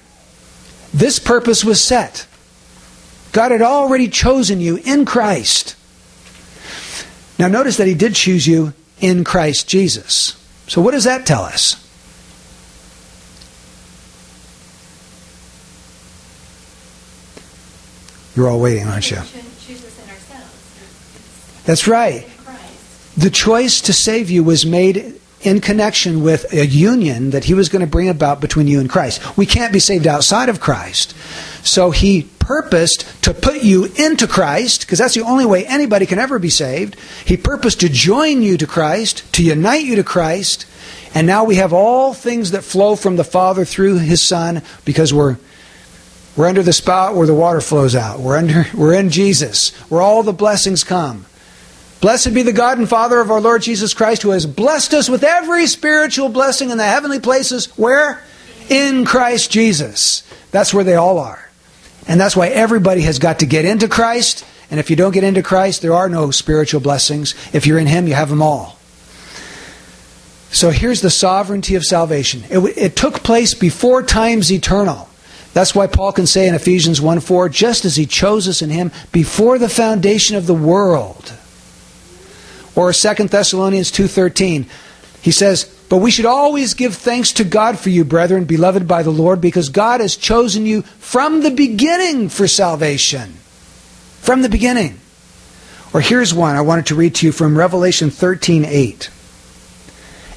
[0.94, 2.24] this purpose was set.
[3.32, 5.74] God had already chosen you in Christ.
[7.36, 10.40] Now, notice that He did choose you in Christ Jesus.
[10.68, 11.84] So, what does that tell us?
[18.36, 19.18] You're all waiting, aren't you?
[21.68, 22.26] That's right.
[23.14, 27.68] The choice to save you was made in connection with a union that he was
[27.68, 29.36] going to bring about between you and Christ.
[29.36, 31.14] We can't be saved outside of Christ.
[31.62, 36.18] So he purposed to put you into Christ, because that's the only way anybody can
[36.18, 36.96] ever be saved.
[37.26, 40.64] He purposed to join you to Christ, to unite you to Christ,
[41.12, 45.12] and now we have all things that flow from the Father through his Son because
[45.12, 45.36] we're
[46.34, 48.20] we're under the spout where the water flows out.
[48.20, 51.26] We're under we're in Jesus, where all the blessings come.
[52.00, 55.08] Blessed be the God and Father of our Lord Jesus Christ, who has blessed us
[55.08, 57.66] with every spiritual blessing in the heavenly places.
[57.76, 58.22] Where?
[58.68, 60.22] In Christ Jesus.
[60.52, 61.48] That's where they all are.
[62.06, 64.44] And that's why everybody has got to get into Christ.
[64.70, 67.34] And if you don't get into Christ, there are no spiritual blessings.
[67.52, 68.78] If you're in Him, you have them all.
[70.50, 72.44] So here's the sovereignty of salvation.
[72.48, 75.08] It, it took place before times eternal.
[75.52, 78.70] That's why Paul can say in Ephesians 1 4, just as he chose us in
[78.70, 81.37] him before the foundation of the world.
[82.78, 84.66] Or 2 Thessalonians 2:13.
[85.20, 89.02] He says, "But we should always give thanks to God for you, brethren, beloved by
[89.02, 93.34] the Lord, because God has chosen you from the beginning for salvation."
[94.22, 94.98] From the beginning.
[95.92, 99.08] Or here's one I wanted to read to you from Revelation 13:8.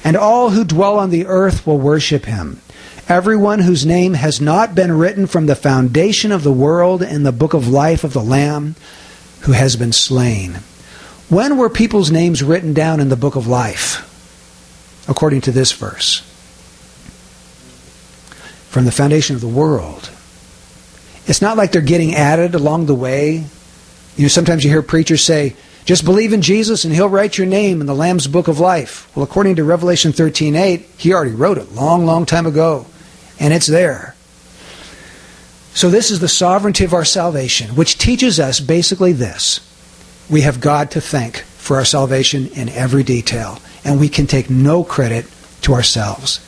[0.02, 2.60] And all who dwell on the earth will worship him.
[3.08, 7.30] Everyone whose name has not been written from the foundation of the world in the
[7.30, 8.74] book of life of the Lamb
[9.42, 10.56] who has been slain.
[11.32, 14.06] When were people's names written down in the book of life?
[15.08, 16.20] According to this verse.
[18.68, 20.10] From the foundation of the world.
[21.26, 23.46] It's not like they're getting added along the way.
[24.16, 27.46] You know, sometimes you hear preachers say, just believe in Jesus and he'll write your
[27.46, 29.10] name in the Lamb's book of life.
[29.16, 32.84] Well, according to Revelation 13:8, he already wrote it long, long time ago,
[33.40, 34.14] and it's there.
[35.72, 39.60] So this is the sovereignty of our salvation, which teaches us basically this.
[40.32, 44.48] We have God to thank for our salvation in every detail, and we can take
[44.48, 45.26] no credit
[45.60, 46.40] to ourselves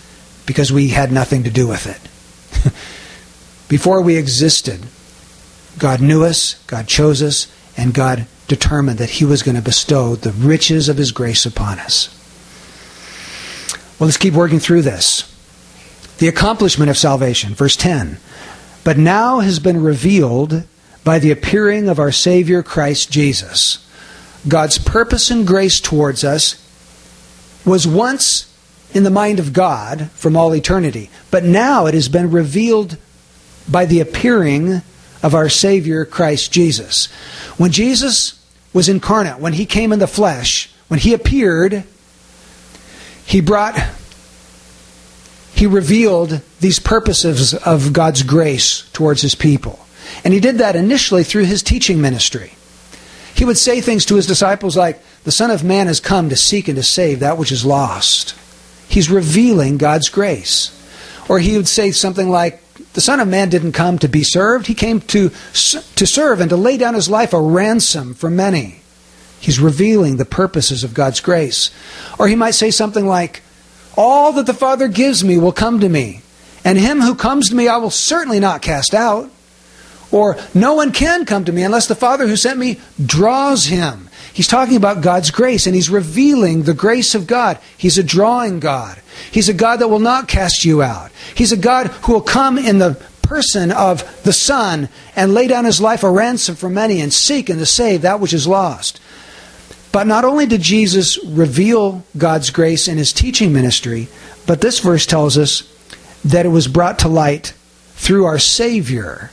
[0.47, 2.01] because we had nothing to do with it.
[3.69, 4.87] Before we existed,
[5.79, 10.17] God knew us, God chose us, and God determined that He was going to bestow
[10.17, 12.09] the riches of His grace upon us.
[14.01, 15.31] Well, let's keep working through this.
[16.19, 18.17] The accomplishment of salvation, verse 10.
[18.83, 20.65] But now has been revealed
[21.05, 23.87] by the appearing of our Savior Christ Jesus.
[24.49, 26.61] God's purpose and grace towards us
[27.65, 28.51] was once
[28.93, 32.97] in the mind of God from all eternity, but now it has been revealed
[33.69, 34.83] by the appearing
[35.23, 37.07] of our Savior Christ Jesus.
[37.57, 38.41] When Jesus
[38.73, 41.85] was incarnate, when he came in the flesh, when he appeared,
[43.27, 43.79] he brought
[45.55, 49.84] he revealed these purposes of God's grace towards his people.
[50.25, 52.55] And he did that initially through his teaching ministry.
[53.35, 56.37] He would say things to his disciples like, The Son of Man has come to
[56.37, 58.37] seek and to save that which is lost.
[58.89, 60.71] He's revealing God's grace.
[61.29, 62.63] Or he would say something like,
[62.93, 66.51] The Son of Man didn't come to be served, he came to, to serve and
[66.51, 68.81] to lay down his life a ransom for many.
[69.41, 71.71] He's revealing the purposes of God's grace.
[72.19, 73.43] Or he might say something like,
[73.97, 76.23] All that the Father gives me will come to me,
[76.65, 79.31] and him who comes to me I will certainly not cast out.
[80.15, 84.09] Or, no one can come to me unless the Father who sent me draws him.
[84.33, 87.59] He's talking about God's grace, and he's revealing the grace of God.
[87.77, 89.03] He's a drawing God.
[89.33, 91.11] He's a God that will not cast you out.
[91.35, 95.65] He's a God who will come in the person of the Son and lay down
[95.65, 99.01] his life a ransom for many and seek and to save that which is lost.
[99.91, 104.07] But not only did Jesus reveal God's grace in his teaching ministry,
[104.47, 105.69] but this verse tells us
[106.25, 107.53] that it was brought to light
[107.95, 109.33] through our Savior,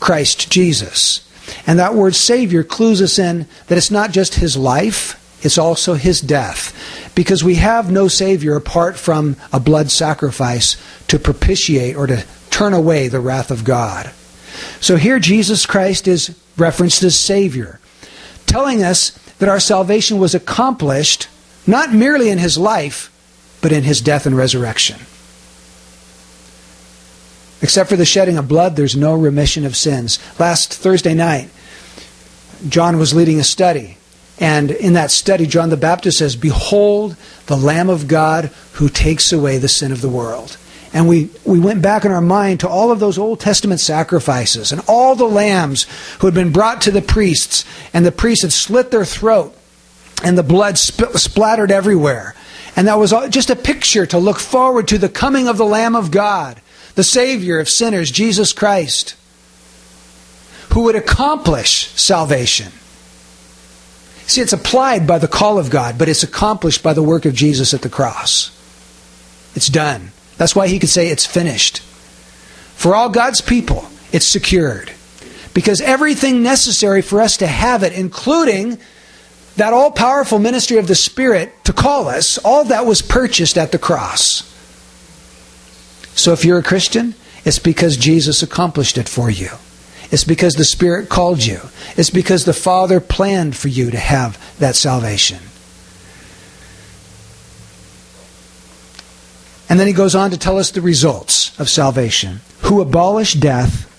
[0.00, 1.22] Christ Jesus.
[1.66, 5.94] And that word Savior clues us in that it's not just his life, it's also
[5.94, 6.74] his death.
[7.14, 10.76] Because we have no Savior apart from a blood sacrifice
[11.08, 14.12] to propitiate or to turn away the wrath of God.
[14.80, 17.78] So here Jesus Christ is referenced as Savior,
[18.46, 21.28] telling us that our salvation was accomplished
[21.66, 23.12] not merely in his life,
[23.60, 24.98] but in his death and resurrection.
[27.62, 30.18] Except for the shedding of blood, there's no remission of sins.
[30.38, 31.48] Last Thursday night,
[32.68, 33.96] John was leading a study.
[34.38, 39.32] And in that study, John the Baptist says, Behold the Lamb of God who takes
[39.32, 40.58] away the sin of the world.
[40.92, 44.72] And we, we went back in our mind to all of those Old Testament sacrifices
[44.72, 45.86] and all the lambs
[46.20, 49.56] who had been brought to the priests, and the priests had slit their throat,
[50.22, 52.34] and the blood sp- splattered everywhere.
[52.76, 55.96] And that was just a picture to look forward to the coming of the Lamb
[55.96, 56.60] of God,
[56.96, 59.14] the Savior of sinners, Jesus Christ
[60.76, 62.70] who would accomplish salvation.
[64.26, 67.32] See, it's applied by the call of God, but it's accomplished by the work of
[67.32, 68.50] Jesus at the cross.
[69.54, 70.10] It's done.
[70.36, 71.78] That's why he could say it's finished.
[72.74, 74.92] For all God's people, it's secured.
[75.54, 78.78] Because everything necessary for us to have it, including
[79.56, 83.72] that all powerful ministry of the Spirit to call us, all that was purchased at
[83.72, 84.42] the cross.
[86.16, 87.14] So if you're a Christian,
[87.44, 89.50] it's because Jesus accomplished it for you.
[90.10, 91.60] It's because the Spirit called you.
[91.96, 95.38] It's because the Father planned for you to have that salvation.
[99.68, 102.40] And then he goes on to tell us the results of salvation.
[102.62, 103.92] Who abolished death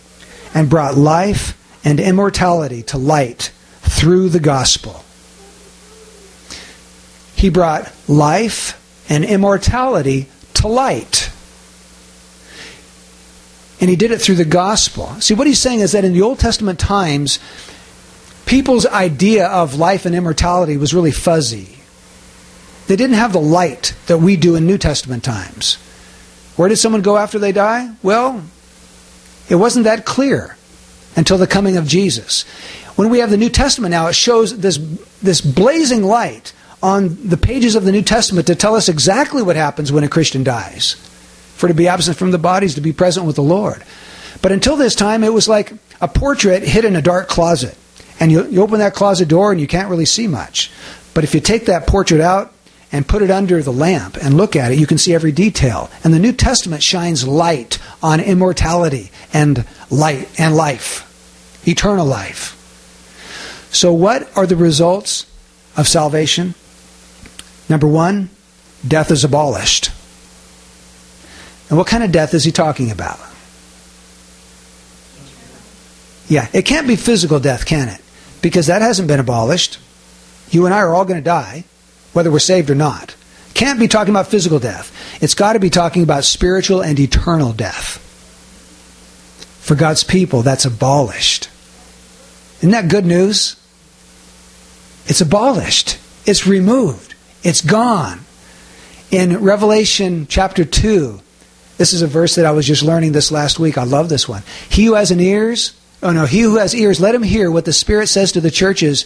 [0.55, 3.51] and brought life and immortality to light
[3.81, 5.03] through the gospel.
[7.35, 11.31] He brought life and immortality to light.
[13.79, 15.07] And he did it through the gospel.
[15.21, 17.39] See, what he's saying is that in the Old Testament times,
[18.45, 21.77] people's idea of life and immortality was really fuzzy.
[22.87, 25.75] They didn't have the light that we do in New Testament times.
[26.55, 27.91] Where did someone go after they die?
[28.01, 28.43] Well,
[29.49, 30.57] it wasn't that clear
[31.15, 32.43] until the coming of Jesus.
[32.95, 34.77] When we have the New Testament now, it shows this,
[35.21, 39.55] this blazing light on the pages of the New Testament to tell us exactly what
[39.55, 40.95] happens when a Christian dies.
[41.57, 43.83] For to be absent from the bodies, to be present with the Lord.
[44.41, 47.75] But until this time, it was like a portrait hid in a dark closet.
[48.19, 50.71] And you, you open that closet door and you can't really see much.
[51.13, 52.53] But if you take that portrait out
[52.91, 55.89] and put it under the lamp and look at it, you can see every detail.
[56.03, 61.03] And the New Testament shines light on immortality and light and life,
[61.67, 62.53] eternal life.
[63.71, 65.25] So what are the results
[65.75, 66.53] of salvation?
[67.67, 68.29] Number 1,
[68.87, 69.91] death is abolished.
[71.69, 73.19] And what kind of death is he talking about?
[76.27, 78.01] Yeah, it can't be physical death, can it?
[78.41, 79.79] Because that hasn't been abolished.
[80.49, 81.65] You and I are all going to die,
[82.13, 83.15] whether we're saved or not.
[83.53, 84.93] Can't be talking about physical death.
[85.21, 88.03] It's got to be talking about spiritual and eternal death.
[89.61, 91.49] For God's people, that's abolished.
[92.59, 93.55] Isn't that good news?
[95.07, 95.97] It's abolished.
[96.25, 97.15] It's removed.
[97.43, 98.21] It's gone.
[99.09, 101.21] In Revelation chapter 2,
[101.77, 103.77] this is a verse that I was just learning this last week.
[103.77, 104.43] I love this one.
[104.69, 107.65] He who has an ears, oh no, he who has ears, let him hear what
[107.65, 109.05] the Spirit says to the churches.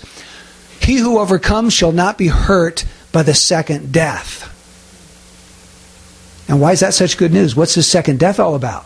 [0.82, 4.47] He who overcomes shall not be hurt by the second death.
[6.47, 7.55] And why is that such good news?
[7.55, 8.86] What's the second death all about?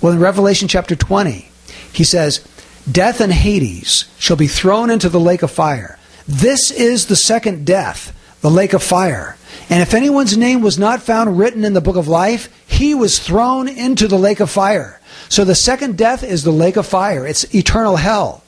[0.00, 1.48] Well, in Revelation chapter 20,
[1.92, 2.46] he says,
[2.90, 5.98] Death and Hades shall be thrown into the lake of fire.
[6.26, 9.36] This is the second death, the lake of fire.
[9.70, 13.20] And if anyone's name was not found written in the book of life, he was
[13.20, 15.00] thrown into the lake of fire.
[15.28, 17.24] So the second death is the lake of fire.
[17.24, 18.42] It's eternal hell.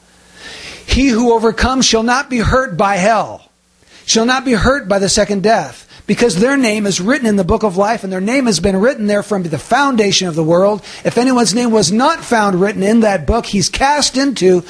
[0.84, 3.48] He who overcomes shall not be hurt by hell,
[4.04, 7.44] shall not be hurt by the second death, because their name is written in the
[7.44, 10.42] book of life, and their name has been written there from the foundation of the
[10.42, 10.82] world.
[11.04, 14.64] If anyone's name was not found written in that book, he's cast into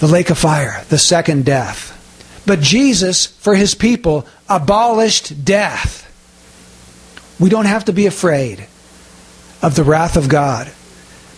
[0.00, 2.01] the lake of fire, the second death.
[2.46, 6.08] But Jesus, for his people, abolished death.
[7.38, 8.66] We don't have to be afraid
[9.62, 10.70] of the wrath of God.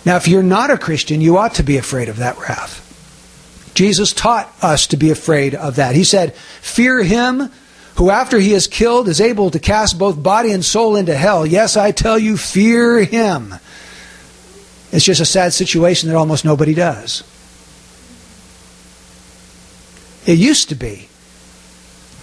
[0.05, 2.81] Now, if you're not a Christian, you ought to be afraid of that wrath.
[3.75, 5.95] Jesus taught us to be afraid of that.
[5.95, 7.51] He said, Fear him
[7.97, 11.47] who, after he is killed, is able to cast both body and soul into hell.
[11.47, 13.55] Yes, I tell you, fear him.
[14.93, 17.23] It's just a sad situation that almost nobody does.
[20.27, 21.09] It used to be,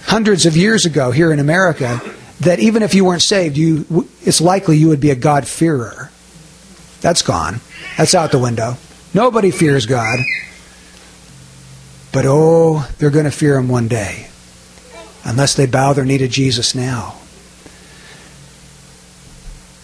[0.06, 2.02] hundreds of years ago here in America,
[2.41, 6.10] that even if you weren't saved, you, it's likely you would be a God-fearer.
[7.02, 7.62] That's gone.
[7.97, 8.78] That's out the window.
[9.14, 10.20] Nobody fears God.
[12.12, 14.28] But oh, they're going to fear him one day.
[15.24, 17.18] Unless they bow their knee to Jesus now.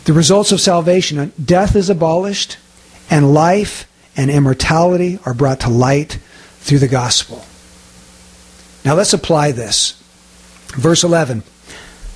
[0.05, 2.57] The results of salvation death is abolished,
[3.09, 6.17] and life and immortality are brought to light
[6.59, 7.45] through the gospel.
[8.85, 10.01] Now let's apply this.
[10.73, 11.43] Verse 11.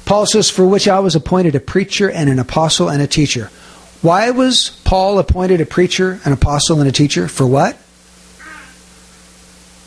[0.05, 3.49] Paul says, For which I was appointed a preacher and an apostle and a teacher.
[4.01, 7.27] Why was Paul appointed a preacher, an apostle, and a teacher?
[7.27, 7.75] For what?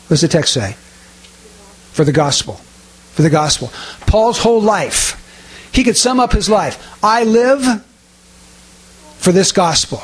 [0.07, 0.73] What does the text say?
[1.91, 2.55] For the gospel.
[3.13, 3.71] For the gospel.
[4.07, 5.21] Paul's whole life.
[5.73, 6.97] He could sum up his life.
[7.03, 7.83] I live
[9.17, 10.01] for this gospel.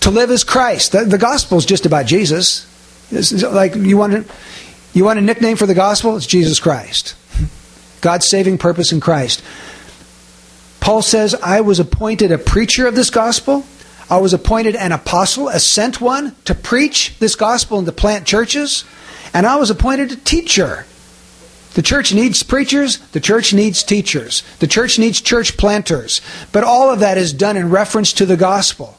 [0.00, 0.92] To live is Christ.
[0.92, 2.68] The, the gospel is just about Jesus.
[3.10, 4.34] It's like you want to
[4.92, 6.16] you want a nickname for the gospel?
[6.16, 7.14] It's Jesus Christ.
[8.00, 9.42] God's saving purpose in Christ.
[10.80, 13.64] Paul says, I was appointed a preacher of this gospel,
[14.10, 18.26] I was appointed an apostle, a sent one to preach this gospel and to plant
[18.26, 18.84] churches,
[19.32, 20.84] and I was appointed a teacher.
[21.74, 26.20] The church needs preachers, the church needs teachers, the church needs church planters,
[26.50, 28.98] but all of that is done in reference to the gospel.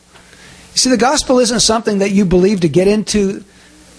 [0.74, 3.44] You see, the gospel isn't something that you believe to get into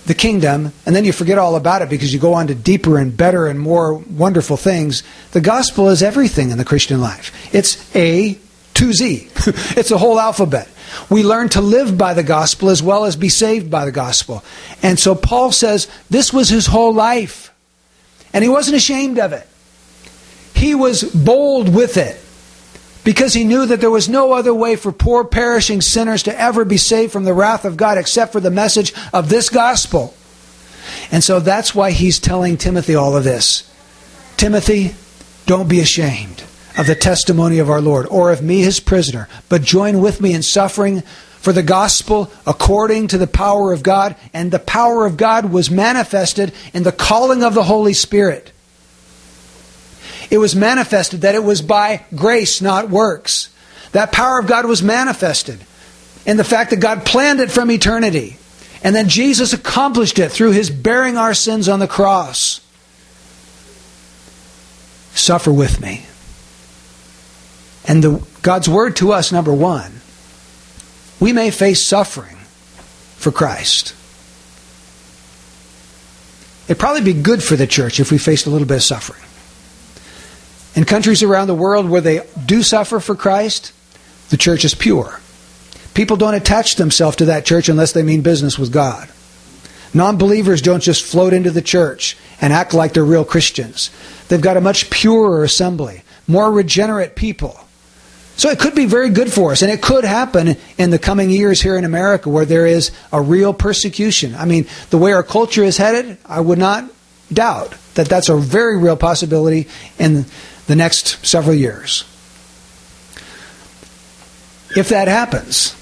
[0.06, 2.98] the kingdom and then you forget all about it because you go on to deeper
[2.98, 5.02] and better and more wonderful things.
[5.32, 7.32] The gospel is everything in the Christian life.
[7.54, 8.38] It's A
[8.74, 9.28] to Z.
[9.76, 10.68] it's a whole alphabet.
[11.08, 14.44] We learn to live by the gospel as well as be saved by the gospel.
[14.82, 17.52] And so Paul says this was his whole life.
[18.32, 19.46] And he wasn't ashamed of it.
[20.54, 22.20] He was bold with it
[23.04, 26.64] because he knew that there was no other way for poor perishing sinners to ever
[26.64, 30.14] be saved from the wrath of God except for the message of this gospel.
[31.10, 33.70] And so that's why he's telling Timothy all of this.
[34.36, 34.94] Timothy,
[35.46, 36.42] don't be ashamed
[36.78, 40.32] of the testimony of our Lord or of me, his prisoner, but join with me
[40.32, 44.16] in suffering for the gospel according to the power of God.
[44.32, 48.50] And the power of God was manifested in the calling of the Holy Spirit
[50.34, 53.50] it was manifested that it was by grace, not works.
[53.92, 55.60] That power of God was manifested
[56.26, 58.36] in the fact that God planned it from eternity.
[58.82, 62.60] And then Jesus accomplished it through his bearing our sins on the cross.
[65.14, 66.04] Suffer with me.
[67.86, 70.00] And the, God's word to us, number one,
[71.20, 72.38] we may face suffering
[73.14, 73.94] for Christ.
[76.66, 79.22] It'd probably be good for the church if we faced a little bit of suffering.
[80.74, 83.72] In countries around the world where they do suffer for Christ,
[84.30, 85.20] the church is pure.
[85.94, 89.08] People don't attach themselves to that church unless they mean business with God.
[89.92, 93.90] Non believers don't just float into the church and act like they're real Christians.
[94.28, 97.60] They've got a much purer assembly, more regenerate people.
[98.36, 101.30] So it could be very good for us, and it could happen in the coming
[101.30, 104.34] years here in America where there is a real persecution.
[104.34, 106.90] I mean, the way our culture is headed, I would not
[107.32, 109.68] doubt that that's a very real possibility
[110.00, 110.26] in
[110.66, 112.04] the next several years.
[114.76, 115.76] If that happens,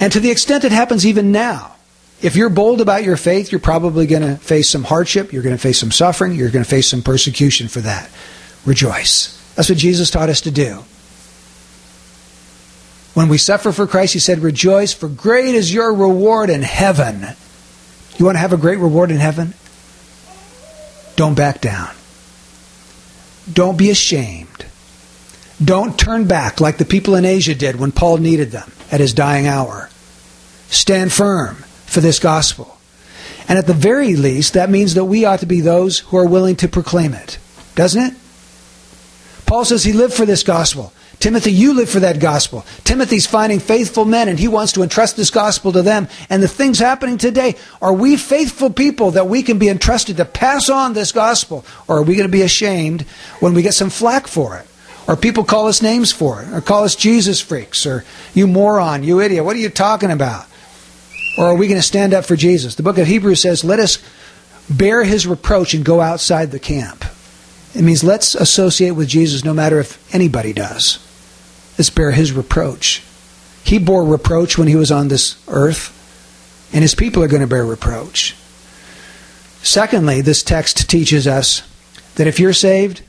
[0.00, 1.74] and to the extent it happens even now,
[2.20, 5.54] if you're bold about your faith, you're probably going to face some hardship, you're going
[5.54, 8.10] to face some suffering, you're going to face some persecution for that.
[8.64, 9.40] Rejoice.
[9.54, 10.84] That's what Jesus taught us to do.
[13.14, 17.26] When we suffer for Christ, he said, Rejoice, for great is your reward in heaven.
[18.16, 19.54] You want to have a great reward in heaven?
[21.14, 21.90] Don't back down.
[23.52, 24.66] Don't be ashamed.
[25.62, 29.14] Don't turn back like the people in Asia did when Paul needed them at his
[29.14, 29.88] dying hour.
[30.68, 32.78] Stand firm for this gospel.
[33.48, 36.26] And at the very least, that means that we ought to be those who are
[36.26, 37.38] willing to proclaim it.
[37.74, 38.14] Doesn't it?
[39.46, 40.92] Paul says he lived for this gospel.
[41.24, 42.66] Timothy, you live for that gospel.
[42.84, 46.06] Timothy's finding faithful men and he wants to entrust this gospel to them.
[46.28, 50.26] And the things happening today, are we faithful people that we can be entrusted to
[50.26, 51.64] pass on this gospel?
[51.88, 53.06] Or are we going to be ashamed
[53.40, 54.66] when we get some flack for it?
[55.08, 56.52] Or people call us names for it?
[56.52, 57.86] Or call us Jesus freaks?
[57.86, 58.04] Or
[58.34, 60.44] you moron, you idiot, what are you talking about?
[61.38, 62.74] Or are we going to stand up for Jesus?
[62.74, 63.96] The book of Hebrews says, let us
[64.68, 67.02] bear his reproach and go outside the camp.
[67.74, 70.98] It means let's associate with Jesus no matter if anybody does.
[71.78, 73.02] Let's bear his reproach.
[73.64, 75.90] He bore reproach when he was on this earth,
[76.72, 78.36] and his people are going to bear reproach.
[79.62, 81.62] Secondly, this text teaches us
[82.16, 83.02] that if you're saved,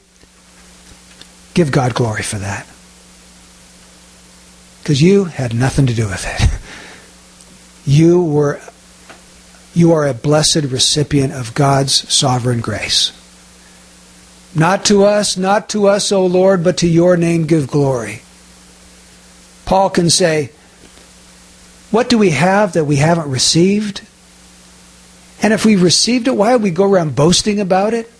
[1.53, 2.66] give God glory for that.
[4.82, 6.59] Because you had nothing to do with it.
[7.88, 8.59] You were
[9.76, 13.11] you are a blessed recipient of God's sovereign grace.
[14.55, 18.22] Not to us, not to us, O Lord, but to your name give glory.
[19.66, 20.51] Paul can say,
[21.91, 24.01] What do we have that we haven't received?
[25.41, 28.11] And if we received it, why would we go around boasting about it?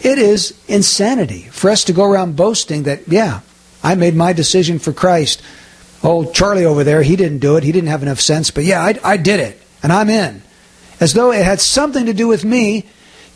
[0.00, 3.40] It is insanity for us to go around boasting that, yeah,
[3.84, 5.40] I made my decision for Christ.
[6.02, 7.62] Oh, Charlie over there, he didn't do it.
[7.62, 8.50] He didn't have enough sense.
[8.50, 10.42] But yeah, I, I did it, and I'm in.
[10.98, 12.86] As though it had something to do with me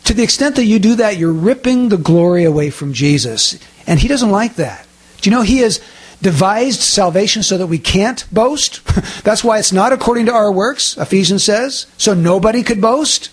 [0.03, 3.59] to the extent that you do that, you're ripping the glory away from Jesus.
[3.85, 4.87] And he doesn't like that.
[5.19, 5.81] Do you know he has
[6.21, 8.83] devised salvation so that we can't boast?
[9.23, 11.87] That's why it's not according to our works, Ephesians says.
[11.97, 13.27] So nobody could boast.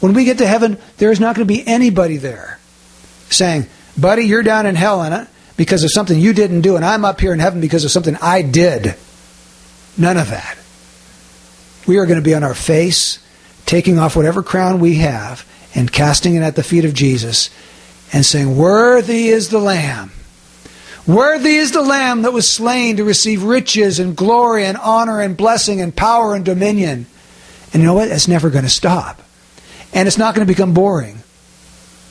[0.00, 2.58] When we get to heaven, there is not going to be anybody there
[3.28, 3.66] saying,
[3.98, 7.04] Buddy, you're down in hell in it because of something you didn't do, and I'm
[7.04, 8.94] up here in heaven because of something I did.
[9.98, 10.56] None of that.
[11.86, 13.18] We are going to be on our face,
[13.66, 17.50] taking off whatever crown we have, and casting it at the feet of Jesus
[18.12, 20.12] and saying, Worthy is the Lamb.
[21.06, 25.36] Worthy is the Lamb that was slain to receive riches and glory and honor and
[25.36, 27.06] blessing and power and dominion.
[27.72, 28.08] And you know what?
[28.08, 29.22] It's never going to stop.
[29.92, 31.22] And it's not going to become boring.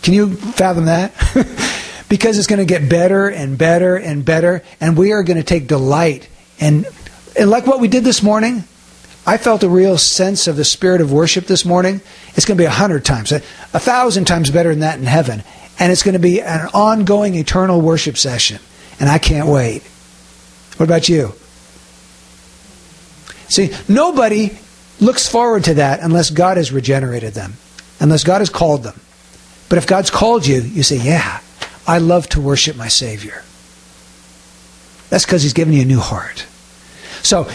[0.01, 1.13] Can you fathom that?
[2.09, 4.63] because it's going to get better and better and better.
[4.81, 6.27] And we are going to take delight.
[6.59, 6.85] And,
[7.37, 8.63] and like what we did this morning,
[9.25, 12.01] I felt a real sense of the spirit of worship this morning.
[12.35, 15.43] It's going to be a hundred times, a thousand times better than that in heaven.
[15.77, 18.59] And it's going to be an ongoing eternal worship session.
[18.99, 19.83] And I can't wait.
[20.77, 21.33] What about you?
[23.49, 24.57] See, nobody
[24.99, 27.55] looks forward to that unless God has regenerated them,
[27.99, 28.99] unless God has called them.
[29.69, 31.41] But if God's called you, you say, Yeah,
[31.87, 33.43] I love to worship my Savior.
[35.09, 36.45] That's because He's given you a new heart.
[37.23, 37.49] So,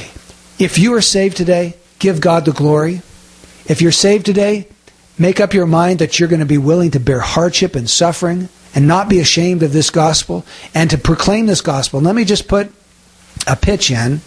[0.59, 3.03] if you are saved today, give God the glory.
[3.66, 4.68] If you're saved today,
[5.18, 8.49] make up your mind that you're going to be willing to bear hardship and suffering
[8.74, 10.44] and not be ashamed of this gospel
[10.74, 12.00] and to proclaim this gospel.
[12.00, 12.72] Let me just put
[13.46, 14.20] a pitch in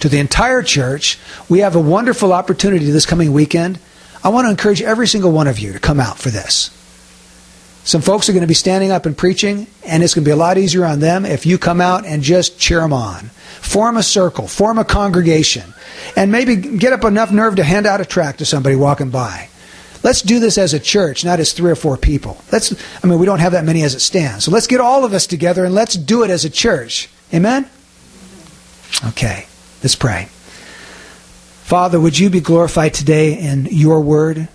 [0.00, 1.18] to the entire church.
[1.48, 3.78] We have a wonderful opportunity this coming weekend.
[4.24, 6.70] I want to encourage every single one of you to come out for this.
[7.84, 10.32] Some folks are going to be standing up and preaching, and it's going to be
[10.32, 13.30] a lot easier on them if you come out and just cheer them on.
[13.60, 15.74] Form a circle, form a congregation,
[16.16, 19.48] and maybe get up enough nerve to hand out a tract to somebody walking by.
[20.02, 22.42] Let's do this as a church, not as three or four people.
[22.50, 24.44] Let's, I mean, we don't have that many as it stands.
[24.44, 27.08] So let's get all of us together and let's do it as a church.
[27.32, 27.68] Amen?
[29.08, 29.46] Okay,
[29.82, 30.28] let's pray.
[31.62, 34.48] Father, would you be glorified today in your word?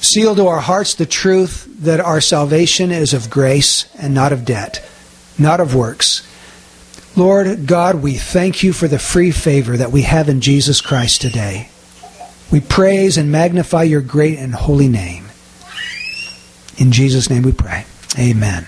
[0.00, 4.44] Seal to our hearts the truth that our salvation is of grace and not of
[4.44, 4.86] debt,
[5.38, 6.22] not of works.
[7.16, 11.22] Lord God, we thank you for the free favor that we have in Jesus Christ
[11.22, 11.70] today.
[12.50, 15.26] We praise and magnify your great and holy name.
[16.78, 17.86] In Jesus' name we pray.
[18.18, 18.66] Amen.